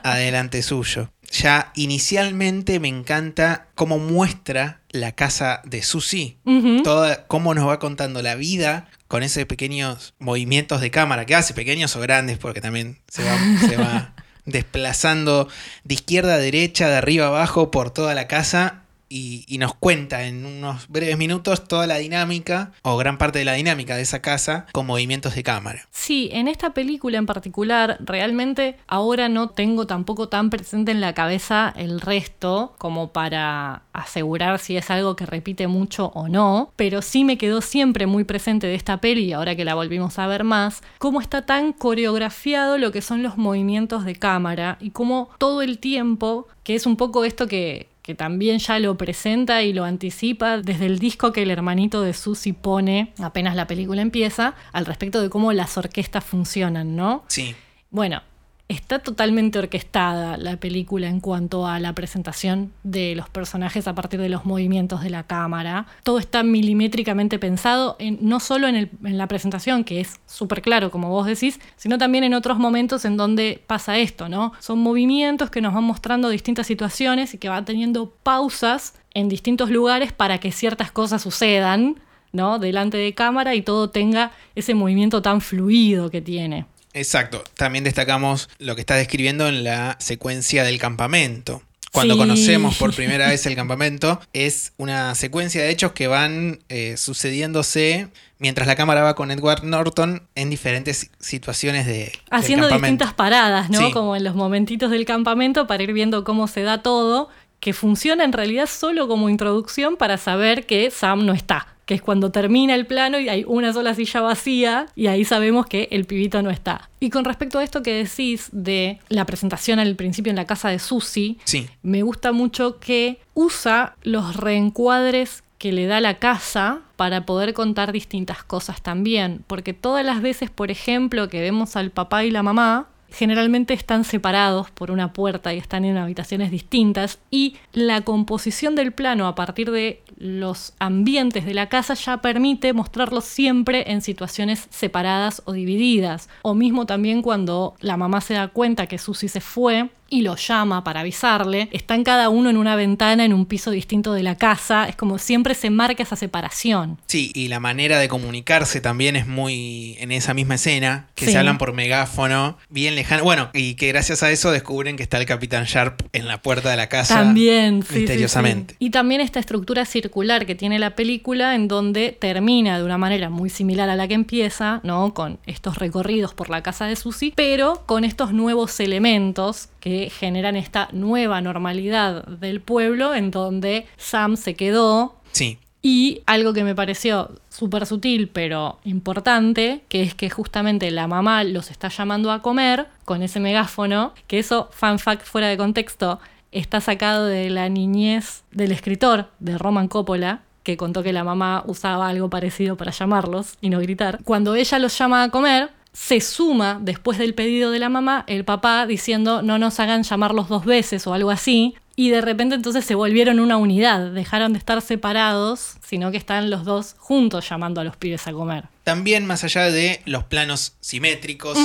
adelante 0.04 0.62
suyo. 0.62 1.12
Ya 1.32 1.72
inicialmente 1.76 2.80
me 2.80 2.88
encanta 2.88 3.68
cómo 3.76 4.00
muestra 4.00 4.82
la 4.90 5.14
casa 5.14 5.62
de 5.64 5.84
Susie. 5.84 6.38
Toda, 6.84 7.28
cómo 7.28 7.54
nos 7.54 7.68
va 7.68 7.80
contando 7.80 8.22
la 8.22 8.36
vida 8.36 8.90
con 9.10 9.24
esos 9.24 9.44
pequeños 9.46 10.14
movimientos 10.20 10.82
de 10.82 10.92
cámara 10.92 11.26
que 11.26 11.34
hace, 11.34 11.56
pequeños 11.56 11.96
o 11.96 12.00
grandes, 12.00 12.38
porque 12.38 12.62
también 12.62 13.00
se 13.10 13.24
va, 13.24 13.38
se 13.68 13.76
va 13.76 14.14
desplazando 14.46 15.50
de 15.84 15.96
izquierda 15.96 16.36
a 16.36 16.38
derecha, 16.38 16.88
de 16.88 16.96
arriba 16.96 17.26
a 17.26 17.30
abajo, 17.30 17.72
por 17.72 17.90
toda 17.90 18.14
la 18.14 18.28
casa. 18.28 18.79
Y, 19.10 19.58
nos 19.60 19.74
cuenta 19.74 20.24
en 20.24 20.46
unos 20.46 20.88
breves 20.88 21.18
minutos 21.18 21.68
toda 21.68 21.86
la 21.86 21.98
dinámica 21.98 22.72
o 22.82 22.96
gran 22.96 23.18
parte 23.18 23.40
de 23.40 23.46
la 23.46 23.54
dinámica 23.54 23.98
de 23.98 24.04
esa 24.04 24.22
casa 24.22 24.68
con 24.72 24.86
movimientos 24.86 25.36
de 25.36 25.44
cámara. 25.44 25.86
Sí, 25.92 26.30
en 26.32 26.48
esta 26.48 26.74
película 26.74 27.18
en 27.18 27.26
particular, 27.26 27.98
realmente 28.00 28.78
ahora 28.88 29.28
no 29.28 29.50
tengo 29.50 29.86
tampoco 29.86 30.30
tan 30.30 30.50
presente 30.50 30.92
en 30.92 31.02
la 31.02 31.14
cabeza 31.14 31.74
el 31.76 32.00
resto 32.00 32.76
como 32.78 33.12
para 33.12 33.82
asegurar 33.92 34.60
si 34.60 34.78
es 34.78 34.90
algo 34.90 35.16
que 35.18 35.26
repite 35.26 35.68
mucho 35.68 36.12
o 36.14 36.30
no, 36.30 36.72
pero 36.78 37.02
sí 37.02 37.26
me 37.26 37.38
quedó 37.38 37.60
siempre 37.62 38.06
muy 38.06 38.24
presente 38.24 38.68
de 38.68 38.76
esta 38.76 39.02
peli, 39.02 39.34
ahora 39.34 39.56
que 39.56 39.66
la 39.66 39.76
volvimos 39.76 40.20
a 40.20 40.28
ver 40.28 40.44
más, 40.44 40.82
cómo 41.00 41.20
está 41.20 41.46
tan 41.46 41.74
coreografiado 41.74 42.78
lo 42.78 42.92
que 42.92 43.02
son 43.02 43.24
los 43.24 43.38
movimientos 43.38 44.06
de 44.06 44.16
cámara 44.16 44.78
y 44.80 44.92
cómo 44.92 45.30
todo 45.38 45.62
el 45.62 45.80
tiempo, 45.80 46.48
que 46.64 46.76
es 46.76 46.86
un 46.86 46.96
poco 46.96 47.26
esto 47.26 47.48
que, 47.48 47.90
que 48.10 48.16
también 48.16 48.58
ya 48.58 48.80
lo 48.80 48.98
presenta 48.98 49.62
y 49.62 49.72
lo 49.72 49.84
anticipa 49.84 50.58
desde 50.58 50.88
el 50.88 50.98
disco 50.98 51.32
que 51.32 51.44
el 51.44 51.52
hermanito 51.52 52.02
de 52.02 52.14
Susie 52.14 52.56
pone 52.56 53.14
apenas 53.20 53.56
la 53.56 53.68
película 53.68 54.02
empieza, 54.02 54.56
al 54.72 54.88
respecto 54.88 55.22
de 55.22 55.30
cómo 55.30 55.54
las 55.54 55.78
orquestas 55.78 56.24
funcionan, 56.24 56.96
¿no? 56.96 57.24
Sí. 57.28 57.54
Bueno, 57.92 58.24
está 58.70 59.00
totalmente 59.00 59.58
orquestada 59.58 60.38
la 60.38 60.58
película 60.58 61.08
en 61.08 61.20
cuanto 61.20 61.66
a 61.66 61.80
la 61.80 61.94
presentación 61.94 62.72
de 62.84 63.16
los 63.16 63.28
personajes 63.28 63.88
a 63.88 63.96
partir 63.96 64.22
de 64.22 64.30
los 64.30 64.46
movimientos 64.46 65.02
de 65.02 65.10
la 65.10 65.24
cámara. 65.24 65.88
Todo 66.04 66.20
está 66.20 66.44
milimétricamente 66.44 67.40
pensado, 67.40 67.96
en, 67.98 68.20
no 68.22 68.40
solo 68.40 68.68
en, 68.68 68.92
en 69.04 69.18
la 69.18 69.28
presentación, 69.28 69.84
que 69.84 70.00
es 70.00 70.20
súper 70.28 70.62
claro, 70.62 70.92
como 70.92 71.10
vos 71.10 71.26
decís, 71.26 71.60
sino 71.78 71.98
también 71.98 72.24
en 72.24 72.36
otros 72.36 72.60
momentos 72.60 73.06
en 73.06 73.18
donde 73.18 73.62
pasa 73.66 73.98
esto, 73.98 74.30
¿no? 74.30 74.54
Son 74.60 74.78
movimientos 74.78 75.50
que 75.50 75.62
nos 75.62 75.74
van 75.74 75.84
mostrando 75.84 76.30
distintas 76.30 76.68
situaciones 76.68 77.34
y 77.34 77.40
que 77.40 77.50
van 77.50 77.66
teniendo 77.66 78.12
pausas 78.22 78.94
en 79.16 79.30
distintos 79.30 79.72
lugares 79.72 80.14
para 80.14 80.38
que 80.38 80.52
ciertas 80.52 80.92
cosas 80.92 81.24
sucedan. 81.24 82.00
¿no? 82.32 82.60
delante 82.60 82.96
de 82.98 83.16
cámara 83.16 83.56
y 83.56 83.64
todo 83.64 83.90
tenga 83.90 84.32
ese 84.54 84.76
movimiento 84.76 85.24
tan 85.24 85.42
fluido 85.42 86.12
que 86.12 86.22
tiene. 86.22 86.68
Exacto. 86.94 87.44
También 87.56 87.84
destacamos 87.84 88.50
lo 88.60 88.76
que 88.76 88.82
está 88.82 88.96
describiendo 88.96 89.48
en 89.48 89.64
la 89.64 89.96
secuencia 90.00 90.64
del 90.64 90.80
campamento. 90.80 91.62
Cuando 91.92 92.14
Sí. 92.14 92.20
conocemos 92.20 92.78
por 92.78 92.94
primera 92.96 93.28
vez 93.30 93.46
el 93.48 93.56
campamento, 93.56 94.22
es 94.34 94.74
una 94.78 95.16
secuencia 95.16 95.62
de 95.64 95.70
hechos 95.72 95.92
que 95.94 96.08
van 96.08 96.60
eh, 96.70 96.96
sucediéndose 96.98 98.08
mientras 98.38 98.68
la 98.68 98.76
cámara 98.76 99.02
va 99.02 99.16
con 99.16 99.32
Edward 99.32 99.64
Norton 99.64 100.22
en 100.36 100.50
diferentes 100.50 101.10
situaciones 101.20 101.86
de, 101.86 101.94
del 101.94 102.12
haciendo 102.32 102.68
campamento. 102.70 102.94
distintas 103.04 103.14
paradas, 103.16 103.70
¿no? 103.70 103.80
Sí. 103.80 103.92
Como 103.92 104.16
en 104.16 104.24
los 104.24 104.36
momentitos 104.36 104.92
del 104.92 105.06
campamento 105.06 105.68
para 105.68 105.84
ir 105.84 105.94
viendo 105.94 106.24
cómo 106.24 106.48
se 106.48 106.62
da 106.62 106.82
todo, 106.84 107.30
que 107.60 107.74
funciona 107.74 108.24
en 108.24 108.34
realidad 108.34 108.68
solo 108.68 109.08
como 109.08 109.30
introducción 109.30 109.98
para 109.98 110.18
saber 110.18 110.66
que 110.66 110.90
Sam 110.92 111.26
no 111.26 111.34
está, 111.34 111.68
que 111.86 111.96
es 111.96 112.02
cuando 112.02 112.32
termina 112.32 112.76
el 112.76 112.86
plano 112.86 113.20
y 113.20 113.30
hay 113.30 113.44
una 113.48 113.74
sola 113.74 113.94
silla 113.96 114.22
vacía 114.22 114.86
y 114.96 115.08
ahí 115.08 115.26
sabemos 115.26 115.66
que 115.66 115.88
el 115.92 116.06
pibito 116.06 116.42
no 116.42 116.50
está. 116.52 116.90
Y 117.00 117.10
con 117.10 117.26
respecto 117.26 117.60
a 117.60 117.64
esto 117.64 117.82
que 117.82 117.94
decís 117.94 118.50
de 118.52 119.00
la 119.10 119.26
presentación 119.26 119.80
al 119.80 119.96
principio 119.96 120.30
en 120.30 120.36
la 120.36 120.46
casa 120.46 120.70
de 120.70 120.80
Susie, 120.80 121.38
Sí, 121.46 121.68
me 121.82 122.04
gusta 122.04 122.32
mucho 122.32 122.80
que 122.80 123.20
usa 123.34 123.96
los 124.04 124.36
reencuadres 124.36 125.44
que 125.58 125.72
le 125.74 125.88
da 125.88 126.00
la 126.00 126.20
casa 126.20 126.80
para 126.96 127.26
poder 127.26 127.54
contar 127.54 127.92
distintas 127.92 128.44
cosas 128.44 128.82
también. 128.82 129.44
Porque 129.46 129.74
todas 129.74 130.06
las 130.06 130.22
veces, 130.22 130.50
por 130.50 130.72
ejemplo, 130.72 131.28
que 131.28 131.42
vemos 131.42 131.76
al 131.76 131.92
papá 131.92 132.24
y 132.24 132.32
la 132.32 132.44
mamá, 132.44 132.88
generalmente 133.12 133.74
están 133.74 134.04
separados 134.04 134.72
por 134.72 134.92
una 134.92 135.14
puerta 135.14 135.54
y 135.54 135.58
están 135.58 135.86
en 135.86 135.98
habitaciones 135.98 136.52
distintas 136.52 137.20
y 137.32 137.58
la 137.74 138.02
composición 138.02 138.76
del 138.76 138.92
plano 138.92 139.28
a 139.28 139.36
partir 139.36 139.72
de 139.72 140.02
los 140.18 140.74
ambientes 140.80 141.46
de 141.46 141.54
la 141.54 141.70
casa 141.70 141.94
ya 141.94 142.22
permite 142.22 142.74
mostrarlos 142.74 143.26
siempre 143.26 143.92
en 143.92 144.02
situaciones 144.02 144.68
separadas 144.70 145.42
o 145.46 145.54
divididas. 145.54 146.30
O 146.42 146.54
mismo 146.54 146.86
también 146.86 147.22
cuando 147.22 147.76
la 147.80 147.98
mamá 147.98 148.22
se 148.22 148.34
da 148.34 148.50
cuenta 148.50 148.88
que 148.88 148.98
Susie 148.98 149.30
se 149.30 149.42
fue 149.42 149.90
y 150.10 150.22
lo 150.22 150.36
llama 150.36 150.84
para 150.84 151.02
avisarle, 151.02 151.70
están 151.72 152.04
cada 152.04 152.30
uno 152.30 152.50
en 152.50 152.58
una 152.58 152.76
ventana 152.76 153.26
en 153.26 153.34
un 153.34 153.46
piso 153.46 153.72
distinto 153.72 154.14
de 154.14 154.24
la 154.24 154.36
casa, 154.36 154.88
es 154.88 154.96
como 154.96 155.18
siempre 155.18 155.54
se 155.56 155.70
marca 155.70 156.04
esa 156.04 156.16
separación. 156.16 156.98
sí, 157.08 157.32
y 157.36 157.48
la 157.48 157.60
manera 157.60 158.00
de 158.00 158.08
comunicarse 158.08 158.82
también 158.82 159.16
es 159.16 159.28
muy 159.28 159.96
en 160.00 160.12
esa 160.12 160.34
misma 160.34 160.56
escena, 160.56 161.08
que 161.16 161.26
Sí. 161.26 161.32
se 161.32 161.38
hablan 161.38 161.58
por 161.58 161.74
megáfono, 161.74 162.58
bien 162.70 162.96
lejano. 162.96 163.24
Bueno, 163.24 163.50
y 163.54 163.76
que 163.76 163.88
gracias 163.90 164.24
a 164.24 164.32
eso 164.32 164.52
descubren 164.52 164.96
que 164.98 165.04
está 165.04 165.18
el 165.18 165.26
Capitán 165.26 165.66
Sharp 165.66 166.02
en 166.14 166.28
la 166.28 166.42
puerta 166.42 166.70
de 166.70 166.78
la 166.78 166.88
casa. 166.90 167.16
También, 167.16 167.84
sí, 167.84 167.90
sí, 167.94 168.00
misteriosamente. 168.00 168.74
sí. 168.74 168.78
Y 168.86 168.90
también 168.92 169.22
esta 169.22 169.40
estructura 169.40 169.86
circular 169.86 170.46
que 170.46 170.56
tiene 170.56 170.80
la 170.80 170.96
película 170.96 171.56
en 171.56 171.68
donde 171.68 172.12
termina 172.20 172.78
de 172.78 172.84
una 172.84 172.98
manera 172.98 173.30
muy 173.30 173.50
similar 173.50 173.90
a 173.90 173.96
la 173.96 174.08
que 174.08 174.14
empieza, 174.14 174.80
¿no? 174.84 175.14
Con 175.14 175.40
estos 175.46 175.78
recorridos 175.78 176.34
por 176.34 176.50
la 176.50 176.64
casa 176.64 176.86
de 176.86 176.96
Susie, 176.96 177.34
pero 177.36 177.84
con 177.86 178.04
estos 178.04 178.34
nuevos 178.34 178.80
elementos 178.80 179.70
que 179.80 180.10
generan 180.10 180.56
esta 180.56 180.90
nueva 180.92 181.42
normalidad 181.42 182.26
del 182.26 182.62
pueblo 182.62 183.16
en 183.16 183.32
donde 183.32 183.86
Sam 183.98 184.38
se 184.38 184.56
quedó 184.56 185.16
Sí, 185.32 185.60
y 185.82 186.22
algo 186.26 186.54
que 186.54 186.64
me 186.64 186.76
pareció 186.76 187.32
súper 187.50 187.86
sutil 187.86 188.30
pero 188.30 188.80
importante, 188.84 189.82
que 189.88 190.02
es 190.04 190.14
que 190.14 190.30
justamente 190.30 190.92
la 190.92 191.08
mamá 191.08 191.44
los 191.44 191.72
está 191.72 191.88
llamando 191.88 192.32
a 192.32 192.42
comer 192.42 192.88
con 193.06 193.22
ese 193.22 193.40
megáfono, 193.40 194.14
que 194.28 194.40
eso, 194.40 194.70
fan 194.72 195.00
fact 195.00 195.26
fuera 195.26 195.48
de 195.48 195.58
contexto, 195.58 196.20
está 196.52 196.82
sacado 196.82 197.26
de 197.26 197.50
la 197.50 197.70
niñez 197.70 198.44
del 198.52 198.72
escritor 198.72 199.30
de 199.40 199.58
Roman 199.58 199.88
Coppola, 199.88 200.42
que 200.64 200.76
contó 200.76 201.02
que 201.02 201.14
la 201.14 201.24
mamá 201.24 201.64
usaba 201.66 202.10
algo 202.10 202.30
parecido 202.30 202.76
para 202.76 202.92
llamarlos 202.92 203.58
y 203.62 203.70
no 203.70 203.80
gritar. 203.80 204.20
Cuando 204.24 204.56
ella 204.56 204.80
los 204.80 204.98
llama 204.98 205.24
a 205.24 205.30
comer, 205.30 205.70
se 205.94 206.22
suma 206.22 206.80
después 206.82 207.18
del 207.18 207.34
pedido 207.34 207.72
de 207.72 207.80
la 207.80 207.90
mamá 207.90 208.24
el 208.28 208.46
papá 208.46 208.86
diciendo 208.86 209.42
no 209.42 209.58
nos 209.58 209.80
hagan 209.80 210.04
llamarlos 210.04 210.48
dos 210.50 210.66
veces 210.66 211.08
o 211.08 211.14
algo 211.14 211.32
así. 211.32 211.76
Y 212.00 212.12
de 212.12 212.22
repente 212.22 212.56
entonces 212.56 212.86
se 212.86 212.96
volvieron 212.96 213.42
una 213.42 213.58
unidad, 213.58 214.12
dejaron 214.14 214.54
de 214.54 214.60
estar 214.60 214.82
separados, 214.82 215.74
sino 215.86 216.12
que 216.12 216.18
están 216.18 216.50
los 216.50 216.64
dos 216.64 216.96
juntos 216.98 217.50
llamando 217.50 217.82
a 217.82 217.84
los 217.84 217.98
pibes 217.98 218.26
a 218.26 218.32
comer. 218.32 218.64
También 218.86 219.26
más 219.26 219.44
allá 219.44 219.64
de 219.70 220.00
los 220.06 220.24
planos 220.24 220.78
simétricos 220.80 221.58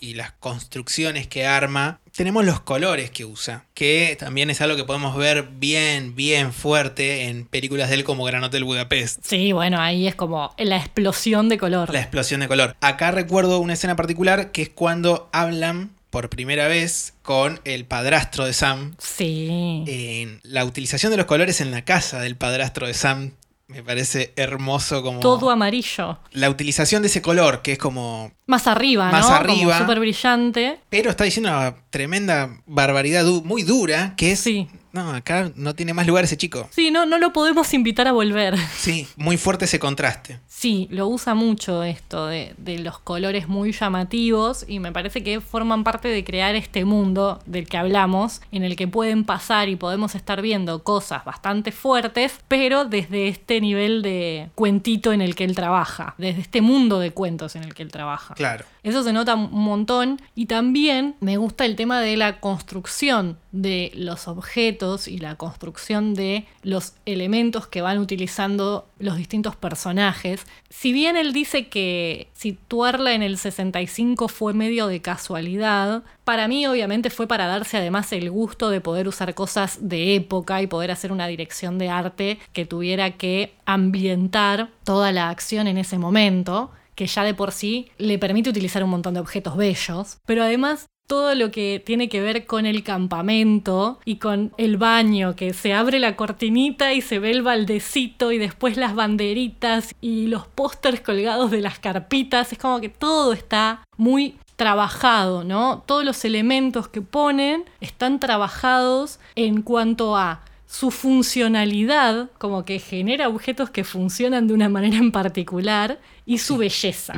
y- 0.00 0.08
y, 0.12 0.14
las 0.14 0.32
construcciones 0.32 1.26
que 1.26 1.44
arma, 1.46 2.00
tenemos 2.16 2.42
los 2.46 2.60
colores 2.60 3.10
que 3.10 3.26
usa, 3.26 3.66
que 3.74 4.16
también 4.18 4.48
es 4.48 4.62
algo 4.62 4.76
que 4.76 4.84
podemos 4.84 5.14
ver 5.14 5.46
bien, 5.58 6.14
bien 6.16 6.54
fuerte 6.54 7.24
en 7.28 7.44
películas 7.44 7.90
de 7.90 7.96
él 7.96 8.04
como 8.04 8.24
Gran 8.24 8.42
Hotel 8.44 8.64
Budapest. 8.64 9.20
Sí, 9.22 9.52
bueno, 9.52 9.78
ahí 9.78 10.08
es 10.08 10.14
como 10.14 10.54
la 10.56 10.78
explosión 10.78 11.50
de 11.50 11.58
color. 11.58 11.92
La 11.92 12.00
explosión 12.00 12.40
de 12.40 12.48
color. 12.48 12.76
Acá 12.80 13.10
recuerdo 13.10 13.58
una 13.58 13.74
escena 13.74 13.94
particular 13.94 14.52
que 14.52 14.62
es 14.62 14.68
cuando 14.70 15.28
hablan 15.34 15.90
por 16.12 16.28
primera 16.28 16.68
vez 16.68 17.14
con 17.22 17.58
el 17.64 17.86
padrastro 17.86 18.44
de 18.44 18.52
Sam. 18.52 18.94
Sí. 18.98 19.82
En 19.86 20.40
la 20.44 20.64
utilización 20.66 21.10
de 21.10 21.16
los 21.16 21.24
colores 21.24 21.62
en 21.62 21.70
la 21.70 21.86
casa 21.86 22.20
del 22.20 22.36
padrastro 22.36 22.86
de 22.86 22.92
Sam 22.92 23.30
me 23.66 23.82
parece 23.82 24.34
hermoso 24.36 25.02
como... 25.02 25.20
Todo 25.20 25.48
amarillo. 25.48 26.18
La 26.32 26.50
utilización 26.50 27.00
de 27.00 27.08
ese 27.08 27.22
color, 27.22 27.62
que 27.62 27.72
es 27.72 27.78
como 27.78 28.30
Más 28.44 28.66
arriba, 28.66 29.10
Más 29.10 29.26
¿no? 29.26 29.34
arriba. 29.34 29.78
Súper 29.78 29.98
brillante. 30.00 30.78
Pero 30.90 31.08
está 31.08 31.24
diciendo 31.24 31.48
una 31.48 31.76
tremenda 31.88 32.60
barbaridad 32.66 33.24
du- 33.24 33.42
muy 33.42 33.62
dura, 33.62 34.12
que 34.18 34.32
es... 34.32 34.40
Sí. 34.40 34.68
No, 34.92 35.10
acá 35.12 35.50
no 35.56 35.74
tiene 35.74 35.94
más 35.94 36.06
lugar 36.06 36.24
ese 36.24 36.36
chico. 36.36 36.68
Sí, 36.70 36.90
no, 36.90 37.06
no 37.06 37.18
lo 37.18 37.32
podemos 37.32 37.72
invitar 37.74 38.08
a 38.08 38.12
volver. 38.12 38.56
Sí, 38.76 39.06
muy 39.16 39.36
fuerte 39.36 39.64
ese 39.64 39.78
contraste. 39.78 40.40
Sí, 40.48 40.88
lo 40.90 41.08
usa 41.08 41.34
mucho 41.34 41.82
esto 41.82 42.26
de, 42.26 42.54
de 42.58 42.78
los 42.78 42.98
colores 42.98 43.48
muy 43.48 43.72
llamativos 43.72 44.64
y 44.68 44.80
me 44.80 44.92
parece 44.92 45.22
que 45.22 45.40
forman 45.40 45.84
parte 45.84 46.08
de 46.08 46.24
crear 46.24 46.54
este 46.54 46.84
mundo 46.84 47.40
del 47.46 47.68
que 47.68 47.76
hablamos, 47.76 48.40
en 48.52 48.64
el 48.64 48.76
que 48.76 48.88
pueden 48.88 49.24
pasar 49.24 49.68
y 49.68 49.76
podemos 49.76 50.14
estar 50.14 50.42
viendo 50.42 50.82
cosas 50.82 51.24
bastante 51.24 51.72
fuertes, 51.72 52.40
pero 52.48 52.84
desde 52.84 53.28
este 53.28 53.60
nivel 53.60 54.02
de 54.02 54.50
cuentito 54.54 55.12
en 55.12 55.22
el 55.22 55.34
que 55.34 55.44
él 55.44 55.54
trabaja, 55.54 56.14
desde 56.18 56.40
este 56.40 56.60
mundo 56.60 56.98
de 56.98 57.12
cuentos 57.12 57.56
en 57.56 57.64
el 57.64 57.74
que 57.74 57.82
él 57.82 57.90
trabaja. 57.90 58.34
Claro. 58.34 58.64
Eso 58.82 59.04
se 59.04 59.12
nota 59.12 59.36
un 59.36 59.52
montón 59.52 60.20
y 60.34 60.46
también 60.46 61.14
me 61.20 61.36
gusta 61.36 61.64
el 61.64 61.76
tema 61.76 62.00
de 62.00 62.16
la 62.16 62.40
construcción 62.40 63.38
de 63.52 63.92
los 63.94 64.26
objetos 64.26 65.06
y 65.06 65.18
la 65.18 65.36
construcción 65.36 66.14
de 66.14 66.46
los 66.62 66.94
elementos 67.06 67.68
que 67.68 67.80
van 67.80 67.98
utilizando 67.98 68.88
los 68.98 69.16
distintos 69.16 69.54
personajes. 69.54 70.44
Si 70.68 70.92
bien 70.92 71.16
él 71.16 71.32
dice 71.32 71.68
que 71.68 72.28
situarla 72.32 73.12
en 73.12 73.22
el 73.22 73.38
65 73.38 74.26
fue 74.26 74.52
medio 74.52 74.88
de 74.88 75.00
casualidad, 75.00 76.02
para 76.24 76.48
mí 76.48 76.66
obviamente 76.66 77.10
fue 77.10 77.28
para 77.28 77.46
darse 77.46 77.76
además 77.76 78.12
el 78.12 78.32
gusto 78.32 78.68
de 78.68 78.80
poder 78.80 79.06
usar 79.06 79.32
cosas 79.34 79.78
de 79.80 80.16
época 80.16 80.60
y 80.60 80.66
poder 80.66 80.90
hacer 80.90 81.12
una 81.12 81.28
dirección 81.28 81.78
de 81.78 81.88
arte 81.88 82.40
que 82.52 82.66
tuviera 82.66 83.12
que 83.12 83.54
ambientar 83.64 84.70
toda 84.82 85.12
la 85.12 85.30
acción 85.30 85.68
en 85.68 85.78
ese 85.78 85.98
momento 85.98 86.72
que 86.94 87.06
ya 87.06 87.24
de 87.24 87.34
por 87.34 87.52
sí 87.52 87.90
le 87.98 88.18
permite 88.18 88.50
utilizar 88.50 88.84
un 88.84 88.90
montón 88.90 89.14
de 89.14 89.20
objetos 89.20 89.56
bellos, 89.56 90.18
pero 90.26 90.42
además 90.42 90.88
todo 91.06 91.34
lo 91.34 91.50
que 91.50 91.82
tiene 91.84 92.08
que 92.08 92.22
ver 92.22 92.46
con 92.46 92.64
el 92.64 92.82
campamento 92.82 93.98
y 94.04 94.16
con 94.16 94.52
el 94.56 94.76
baño, 94.78 95.36
que 95.36 95.52
se 95.52 95.74
abre 95.74 95.98
la 95.98 96.16
cortinita 96.16 96.94
y 96.94 97.02
se 97.02 97.18
ve 97.18 97.32
el 97.32 97.42
baldecito 97.42 98.32
y 98.32 98.38
después 98.38 98.76
las 98.76 98.94
banderitas 98.94 99.94
y 100.00 100.28
los 100.28 100.46
pósters 100.46 101.00
colgados 101.00 101.50
de 101.50 101.60
las 101.60 101.78
carpitas, 101.78 102.52
es 102.52 102.58
como 102.58 102.80
que 102.80 102.88
todo 102.88 103.32
está 103.32 103.84
muy 103.96 104.36
trabajado, 104.56 105.44
¿no? 105.44 105.82
Todos 105.86 106.04
los 106.04 106.24
elementos 106.24 106.88
que 106.88 107.02
ponen 107.02 107.64
están 107.80 108.20
trabajados 108.20 109.18
en 109.34 109.62
cuanto 109.62 110.16
a 110.16 110.40
su 110.72 110.90
funcionalidad, 110.90 112.30
como 112.38 112.64
que 112.64 112.78
genera 112.78 113.28
objetos 113.28 113.68
que 113.68 113.84
funcionan 113.84 114.46
de 114.46 114.54
una 114.54 114.70
manera 114.70 114.96
en 114.96 115.12
particular, 115.12 116.00
y 116.24 116.38
su 116.38 116.56
belleza. 116.56 117.12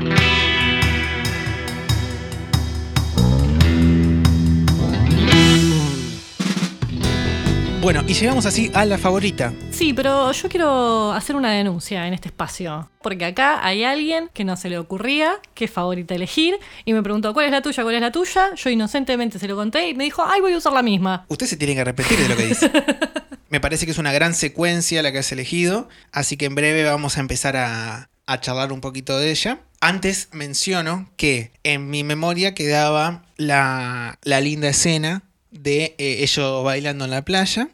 Bueno, 7.81 8.03
y 8.09 8.15
llegamos 8.15 8.45
así 8.45 8.73
a 8.75 8.85
la 8.87 8.99
favorita. 8.99 9.53
Sí, 9.71 9.93
pero 9.93 10.33
yo 10.33 10.49
quiero 10.49 11.13
hacer 11.13 11.37
una 11.37 11.53
denuncia 11.53 12.09
en 12.09 12.15
este 12.15 12.29
espacio. 12.29 12.91
Porque 13.03 13.25
acá 13.27 13.65
hay 13.65 13.85
alguien 13.85 14.31
que 14.33 14.43
no 14.43 14.57
se 14.57 14.69
le 14.69 14.79
ocurría 14.79 15.35
qué 15.53 15.69
favorita 15.69 16.15
elegir 16.15 16.57
y 16.85 16.93
me 16.93 17.03
preguntó 17.03 17.33
cuál 17.35 17.47
es 17.47 17.53
la 17.53 17.63
tuya, 17.63 17.83
cuál 17.85 17.95
es 17.95 18.01
la 18.01 18.11
tuya. 18.11 18.55
Yo 18.57 18.71
inocentemente 18.71 19.39
se 19.39 19.47
lo 19.47 19.55
conté 19.55 19.91
y 19.91 19.95
me 19.95 20.05
dijo, 20.05 20.25
ay, 20.27 20.41
voy 20.41 20.55
a 20.55 20.57
usar 20.57 20.73
la 20.73 20.83
misma. 20.83 21.25
Usted 21.29 21.47
se 21.47 21.57
tiene 21.57 21.75
que 21.75 21.83
arrepentir 21.83 22.19
de 22.19 22.29
lo 22.29 22.37
que 22.37 22.47
dice. 22.47 22.71
Me 23.55 23.61
parece 23.61 23.87
que 23.87 23.93
es 23.93 23.99
una 23.99 24.13
gran 24.13 24.35
secuencia 24.35 25.01
la 25.01 25.13
que 25.13 25.19
has 25.19 25.31
elegido, 25.31 25.89
así 26.11 26.37
que 26.37 26.47
en 26.47 26.57
breve 26.57 26.83
vamos 26.83 27.19
a 27.19 27.21
empezar 27.21 27.57
a, 27.57 28.11
a 28.27 28.41
charlar 28.41 28.73
un 28.73 28.81
poquito 28.81 29.17
de 29.17 29.31
ella. 29.31 29.61
Antes 29.81 30.29
menciono 30.33 31.09
que 31.17 31.53
en 31.63 31.89
mi 31.89 32.03
memoria 32.03 32.53
quedaba 32.53 33.23
la, 33.37 34.19
la 34.25 34.41
linda 34.41 34.71
escena 34.71 35.23
de 35.53 35.95
eh, 35.99 36.17
ellos 36.25 36.65
bailando 36.65 37.05
en 37.05 37.13
la 37.13 37.23
playa. 37.23 37.69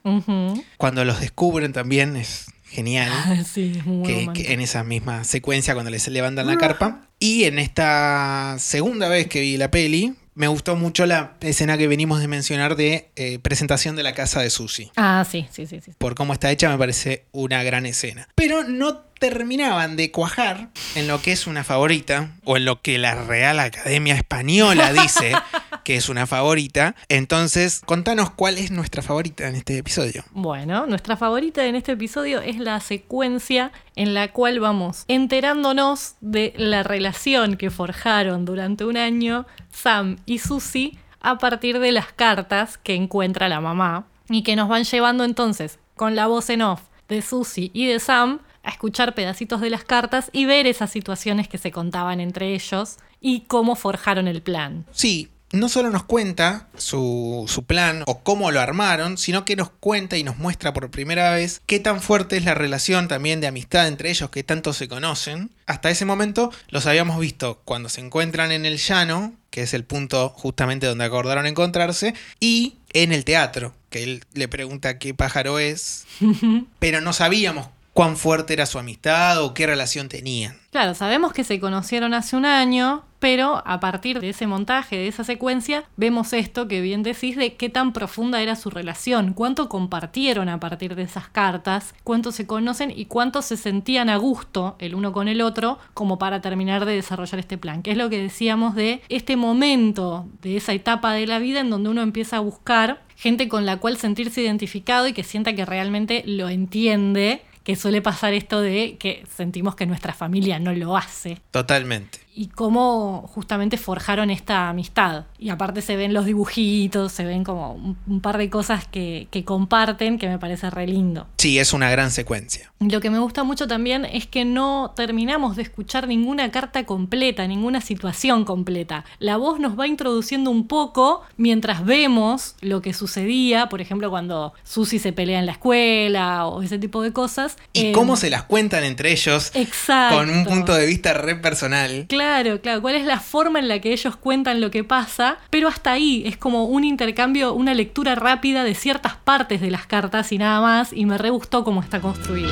Cuando 0.76 1.06
los 1.06 1.18
descubren 1.18 1.72
también 1.72 2.14
es 2.14 2.48
genial. 2.66 3.10
sí, 3.50 3.80
muy 3.86 4.34
que, 4.34 4.52
en 4.52 4.60
esa 4.60 4.84
misma 4.84 5.24
secuencia 5.24 5.72
cuando 5.72 5.90
les 5.90 6.06
levantan 6.08 6.46
la 6.46 6.58
carpa. 6.58 7.08
Y 7.18 7.44
en 7.44 7.58
esta 7.58 8.56
segunda 8.58 9.08
vez 9.08 9.28
que 9.28 9.40
vi 9.40 9.56
la 9.56 9.70
peli, 9.70 10.14
me 10.40 10.48
gustó 10.48 10.74
mucho 10.74 11.04
la 11.04 11.34
escena 11.42 11.76
que 11.76 11.86
venimos 11.86 12.18
de 12.18 12.26
mencionar 12.26 12.74
de 12.74 13.10
eh, 13.14 13.38
presentación 13.40 13.94
de 13.94 14.02
la 14.02 14.14
casa 14.14 14.40
de 14.40 14.48
Susie. 14.48 14.90
Ah, 14.96 15.22
sí, 15.30 15.46
sí, 15.50 15.66
sí, 15.66 15.82
sí. 15.84 15.92
Por 15.98 16.14
cómo 16.14 16.32
está 16.32 16.50
hecha 16.50 16.70
me 16.70 16.78
parece 16.78 17.26
una 17.30 17.62
gran 17.62 17.84
escena. 17.84 18.26
Pero 18.36 18.64
no 18.64 19.09
terminaban 19.20 19.96
de 19.96 20.10
cuajar 20.10 20.70
en 20.96 21.06
lo 21.06 21.20
que 21.22 21.30
es 21.30 21.46
una 21.46 21.62
favorita, 21.62 22.32
o 22.44 22.56
en 22.56 22.64
lo 22.64 22.80
que 22.80 22.98
la 22.98 23.14
Real 23.14 23.60
Academia 23.60 24.14
Española 24.14 24.92
dice 24.92 25.34
que 25.84 25.96
es 25.96 26.08
una 26.08 26.26
favorita. 26.26 26.96
Entonces, 27.08 27.82
contanos 27.84 28.30
cuál 28.30 28.56
es 28.56 28.70
nuestra 28.70 29.02
favorita 29.02 29.46
en 29.46 29.56
este 29.56 29.76
episodio. 29.76 30.24
Bueno, 30.32 30.86
nuestra 30.86 31.16
favorita 31.16 31.66
en 31.66 31.76
este 31.76 31.92
episodio 31.92 32.40
es 32.40 32.58
la 32.58 32.80
secuencia 32.80 33.72
en 33.94 34.14
la 34.14 34.32
cual 34.32 34.58
vamos 34.58 35.04
enterándonos 35.06 36.14
de 36.22 36.54
la 36.56 36.82
relación 36.82 37.56
que 37.56 37.70
forjaron 37.70 38.46
durante 38.46 38.86
un 38.86 38.96
año 38.96 39.46
Sam 39.70 40.16
y 40.24 40.38
Susie 40.38 40.98
a 41.20 41.36
partir 41.36 41.78
de 41.78 41.92
las 41.92 42.10
cartas 42.10 42.78
que 42.78 42.94
encuentra 42.94 43.50
la 43.50 43.60
mamá 43.60 44.06
y 44.30 44.42
que 44.42 44.56
nos 44.56 44.70
van 44.70 44.84
llevando 44.84 45.24
entonces 45.24 45.78
con 45.94 46.16
la 46.16 46.26
voz 46.26 46.48
en 46.48 46.62
off 46.62 46.80
de 47.08 47.20
Susie 47.20 47.70
y 47.74 47.86
de 47.86 48.00
Sam 48.00 48.40
a 48.62 48.70
escuchar 48.70 49.14
pedacitos 49.14 49.60
de 49.60 49.70
las 49.70 49.84
cartas 49.84 50.30
y 50.32 50.44
ver 50.44 50.66
esas 50.66 50.90
situaciones 50.90 51.48
que 51.48 51.58
se 51.58 51.70
contaban 51.70 52.20
entre 52.20 52.54
ellos 52.54 52.98
y 53.20 53.40
cómo 53.42 53.76
forjaron 53.76 54.28
el 54.28 54.42
plan. 54.42 54.86
Sí, 54.92 55.28
no 55.52 55.68
solo 55.68 55.90
nos 55.90 56.04
cuenta 56.04 56.68
su, 56.76 57.44
su 57.48 57.64
plan 57.64 58.04
o 58.06 58.20
cómo 58.22 58.52
lo 58.52 58.60
armaron, 58.60 59.18
sino 59.18 59.44
que 59.44 59.56
nos 59.56 59.70
cuenta 59.70 60.16
y 60.16 60.22
nos 60.22 60.38
muestra 60.38 60.72
por 60.72 60.90
primera 60.90 61.32
vez 61.32 61.60
qué 61.66 61.80
tan 61.80 62.00
fuerte 62.00 62.36
es 62.36 62.44
la 62.44 62.54
relación 62.54 63.08
también 63.08 63.40
de 63.40 63.48
amistad 63.48 63.88
entre 63.88 64.10
ellos 64.10 64.30
que 64.30 64.44
tanto 64.44 64.72
se 64.72 64.88
conocen. 64.88 65.50
Hasta 65.66 65.90
ese 65.90 66.04
momento 66.04 66.52
los 66.68 66.86
habíamos 66.86 67.18
visto 67.18 67.60
cuando 67.64 67.88
se 67.88 68.00
encuentran 68.00 68.52
en 68.52 68.64
el 68.64 68.78
llano, 68.78 69.32
que 69.50 69.62
es 69.62 69.74
el 69.74 69.84
punto 69.84 70.28
justamente 70.28 70.86
donde 70.86 71.04
acordaron 71.04 71.46
encontrarse, 71.46 72.14
y 72.38 72.76
en 72.92 73.12
el 73.12 73.24
teatro, 73.24 73.74
que 73.90 74.04
él 74.04 74.24
le 74.34 74.46
pregunta 74.46 74.98
qué 74.98 75.14
pájaro 75.14 75.58
es, 75.58 76.06
pero 76.78 77.00
no 77.00 77.12
sabíamos 77.12 77.68
cuán 77.92 78.16
fuerte 78.16 78.52
era 78.52 78.66
su 78.66 78.78
amistad 78.78 79.42
o 79.42 79.54
qué 79.54 79.66
relación 79.66 80.08
tenían. 80.08 80.56
Claro, 80.70 80.94
sabemos 80.94 81.32
que 81.32 81.44
se 81.44 81.58
conocieron 81.58 82.14
hace 82.14 82.36
un 82.36 82.44
año, 82.46 83.04
pero 83.18 83.62
a 83.66 83.80
partir 83.80 84.20
de 84.20 84.30
ese 84.30 84.46
montaje, 84.46 84.96
de 84.96 85.08
esa 85.08 85.24
secuencia, 85.24 85.84
vemos 85.96 86.32
esto 86.32 86.68
que 86.68 86.80
bien 86.80 87.02
decís 87.02 87.36
de 87.36 87.54
qué 87.54 87.68
tan 87.68 87.92
profunda 87.92 88.40
era 88.40 88.54
su 88.54 88.70
relación, 88.70 89.34
cuánto 89.34 89.68
compartieron 89.68 90.48
a 90.48 90.60
partir 90.60 90.94
de 90.94 91.02
esas 91.02 91.28
cartas, 91.28 91.94
cuánto 92.04 92.30
se 92.30 92.46
conocen 92.46 92.92
y 92.94 93.06
cuánto 93.06 93.42
se 93.42 93.56
sentían 93.56 94.08
a 94.08 94.16
gusto 94.16 94.76
el 94.78 94.94
uno 94.94 95.12
con 95.12 95.26
el 95.26 95.42
otro 95.42 95.78
como 95.92 96.18
para 96.18 96.40
terminar 96.40 96.84
de 96.84 96.94
desarrollar 96.94 97.40
este 97.40 97.58
plan, 97.58 97.82
que 97.82 97.90
es 97.90 97.96
lo 97.96 98.08
que 98.08 98.22
decíamos 98.22 98.76
de 98.76 99.02
este 99.08 99.36
momento, 99.36 100.28
de 100.40 100.56
esa 100.56 100.72
etapa 100.72 101.12
de 101.12 101.26
la 101.26 101.40
vida 101.40 101.60
en 101.60 101.70
donde 101.70 101.90
uno 101.90 102.02
empieza 102.02 102.36
a 102.36 102.40
buscar 102.40 103.02
gente 103.16 103.48
con 103.48 103.66
la 103.66 103.76
cual 103.76 103.98
sentirse 103.98 104.40
identificado 104.40 105.06
y 105.06 105.12
que 105.12 105.24
sienta 105.24 105.54
que 105.54 105.66
realmente 105.66 106.22
lo 106.24 106.48
entiende 106.48 107.42
que 107.62 107.76
suele 107.76 108.02
pasar 108.02 108.32
esto 108.32 108.60
de 108.60 108.96
que 108.98 109.24
sentimos 109.34 109.74
que 109.74 109.86
nuestra 109.86 110.12
familia 110.12 110.58
no 110.58 110.72
lo 110.72 110.96
hace 110.96 111.38
Totalmente. 111.50 112.20
Y 112.34 112.46
cómo 112.48 113.28
justamente 113.34 113.76
forjaron 113.76 114.30
esta 114.30 114.68
amistad. 114.68 115.24
Y 115.38 115.50
aparte 115.50 115.82
se 115.82 115.96
ven 115.96 116.14
los 116.14 116.24
dibujitos, 116.26 117.12
se 117.12 117.24
ven 117.24 117.44
como 117.44 117.72
un, 117.72 117.96
un 118.06 118.20
par 118.20 118.38
de 118.38 118.48
cosas 118.48 118.86
que, 118.86 119.28
que 119.30 119.44
comparten 119.44 120.18
que 120.18 120.28
me 120.28 120.38
parece 120.38 120.70
re 120.70 120.86
lindo. 120.86 121.26
Sí, 121.38 121.58
es 121.58 121.72
una 121.72 121.90
gran 121.90 122.10
secuencia. 122.10 122.72
Lo 122.78 123.00
que 123.00 123.10
me 123.10 123.18
gusta 123.18 123.44
mucho 123.44 123.66
también 123.66 124.04
es 124.06 124.26
que 124.26 124.44
no 124.44 124.92
terminamos 124.96 125.56
de 125.56 125.62
escuchar 125.62 126.06
ninguna 126.08 126.50
carta 126.50 126.86
completa, 126.86 127.46
ninguna 127.46 127.80
situación 127.80 128.44
completa. 128.44 129.04
La 129.18 129.36
voz 129.36 129.58
nos 129.60 129.78
va 129.78 129.86
introduciendo 129.86 130.50
un 130.50 130.66
poco 130.66 131.22
mientras 131.36 131.84
vemos 131.84 132.54
lo 132.60 132.80
que 132.80 132.94
sucedía, 132.94 133.68
por 133.68 133.80
ejemplo, 133.80 134.08
cuando 134.08 134.54
Susi 134.62 134.98
se 134.98 135.12
pelea 135.12 135.40
en 135.40 135.46
la 135.46 135.52
escuela 135.52 136.46
o 136.46 136.62
ese 136.62 136.78
tipo 136.78 137.02
de 137.02 137.12
cosas. 137.12 137.56
Y 137.72 137.86
Eh, 137.86 137.92
cómo 137.92 138.16
se 138.16 138.30
las 138.30 138.44
cuentan 138.44 138.84
entre 138.84 139.12
ellos 139.12 139.50
Exacto. 139.54 140.16
con 140.16 140.30
un 140.30 140.44
punto 140.44 140.74
de 140.74 140.86
vista 140.86 141.12
re 141.12 141.34
personal. 141.36 142.06
Claro, 142.08 142.19
claro. 142.20 142.82
¿Cuál 142.82 142.94
es 142.96 143.06
la 143.06 143.18
forma 143.18 143.58
en 143.58 143.68
la 143.68 143.78
que 143.80 143.92
ellos 143.92 144.16
cuentan 144.16 144.60
lo 144.60 144.70
que 144.70 144.84
pasa? 144.84 145.38
Pero 145.50 145.68
hasta 145.68 145.92
ahí 145.92 146.22
es 146.26 146.36
como 146.36 146.64
un 146.64 146.84
intercambio, 146.84 147.54
una 147.54 147.72
lectura 147.74 148.14
rápida 148.14 148.62
de 148.64 148.74
ciertas 148.74 149.16
partes 149.16 149.60
de 149.60 149.70
las 149.70 149.86
cartas 149.86 150.30
y 150.32 150.38
nada 150.38 150.60
más. 150.60 150.92
Y 150.92 151.06
me 151.06 151.16
re 151.16 151.30
gustó 151.30 151.64
cómo 151.64 151.80
está 151.80 152.00
construido. 152.00 152.50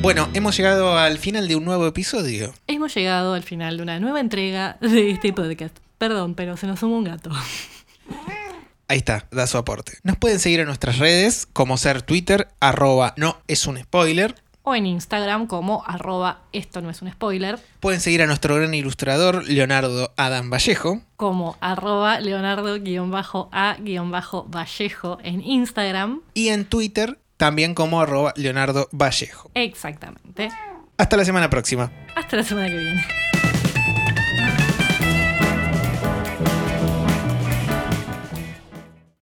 Bueno, 0.00 0.28
hemos 0.34 0.56
llegado 0.56 0.98
al 0.98 1.18
final 1.18 1.46
de 1.48 1.56
un 1.56 1.64
nuevo 1.64 1.86
episodio. 1.86 2.52
Hemos 2.66 2.94
llegado 2.94 3.34
al 3.34 3.42
final 3.42 3.76
de 3.76 3.82
una 3.82 4.00
nueva 4.00 4.20
entrega 4.20 4.76
de 4.80 5.10
este 5.10 5.32
podcast. 5.32 5.76
Perdón, 5.98 6.34
pero 6.34 6.56
se 6.56 6.66
nos 6.66 6.80
suma 6.80 6.96
un 6.96 7.04
gato. 7.04 7.30
Ahí 8.88 8.98
está, 8.98 9.26
da 9.30 9.46
su 9.46 9.58
aporte. 9.58 9.98
Nos 10.02 10.18
pueden 10.18 10.38
seguir 10.38 10.60
en 10.60 10.66
nuestras 10.66 10.98
redes, 10.98 11.46
como 11.52 11.76
ser 11.78 12.02
Twitter, 12.02 12.48
arroba 12.60 13.14
no 13.16 13.38
es 13.46 13.66
un 13.66 13.78
spoiler. 13.78 14.34
O 14.64 14.74
en 14.74 14.86
Instagram 14.86 15.46
como 15.46 15.84
arroba 15.86 16.40
esto 16.52 16.80
no 16.80 16.88
es 16.90 17.02
un 17.02 17.10
spoiler. 17.10 17.58
Pueden 17.80 18.00
seguir 18.00 18.22
a 18.22 18.26
nuestro 18.26 18.54
gran 18.54 18.72
ilustrador, 18.74 19.44
Leonardo 19.48 20.12
Adam 20.16 20.50
Vallejo. 20.50 21.00
Como 21.16 21.56
arroba 21.60 22.20
leonardo-a-vallejo 22.20 25.18
en 25.22 25.40
Instagram. 25.40 26.20
Y 26.34 26.48
en 26.48 26.64
Twitter, 26.64 27.18
también 27.36 27.74
como 27.74 28.00
arroba 28.00 28.32
Leonardo 28.36 28.88
Vallejo. 28.92 29.50
Exactamente. 29.54 30.50
Hasta 30.96 31.16
la 31.16 31.24
semana 31.24 31.50
próxima. 31.50 31.90
Hasta 32.14 32.36
la 32.36 32.44
semana 32.44 32.68
que 32.68 32.78
viene. 32.78 33.04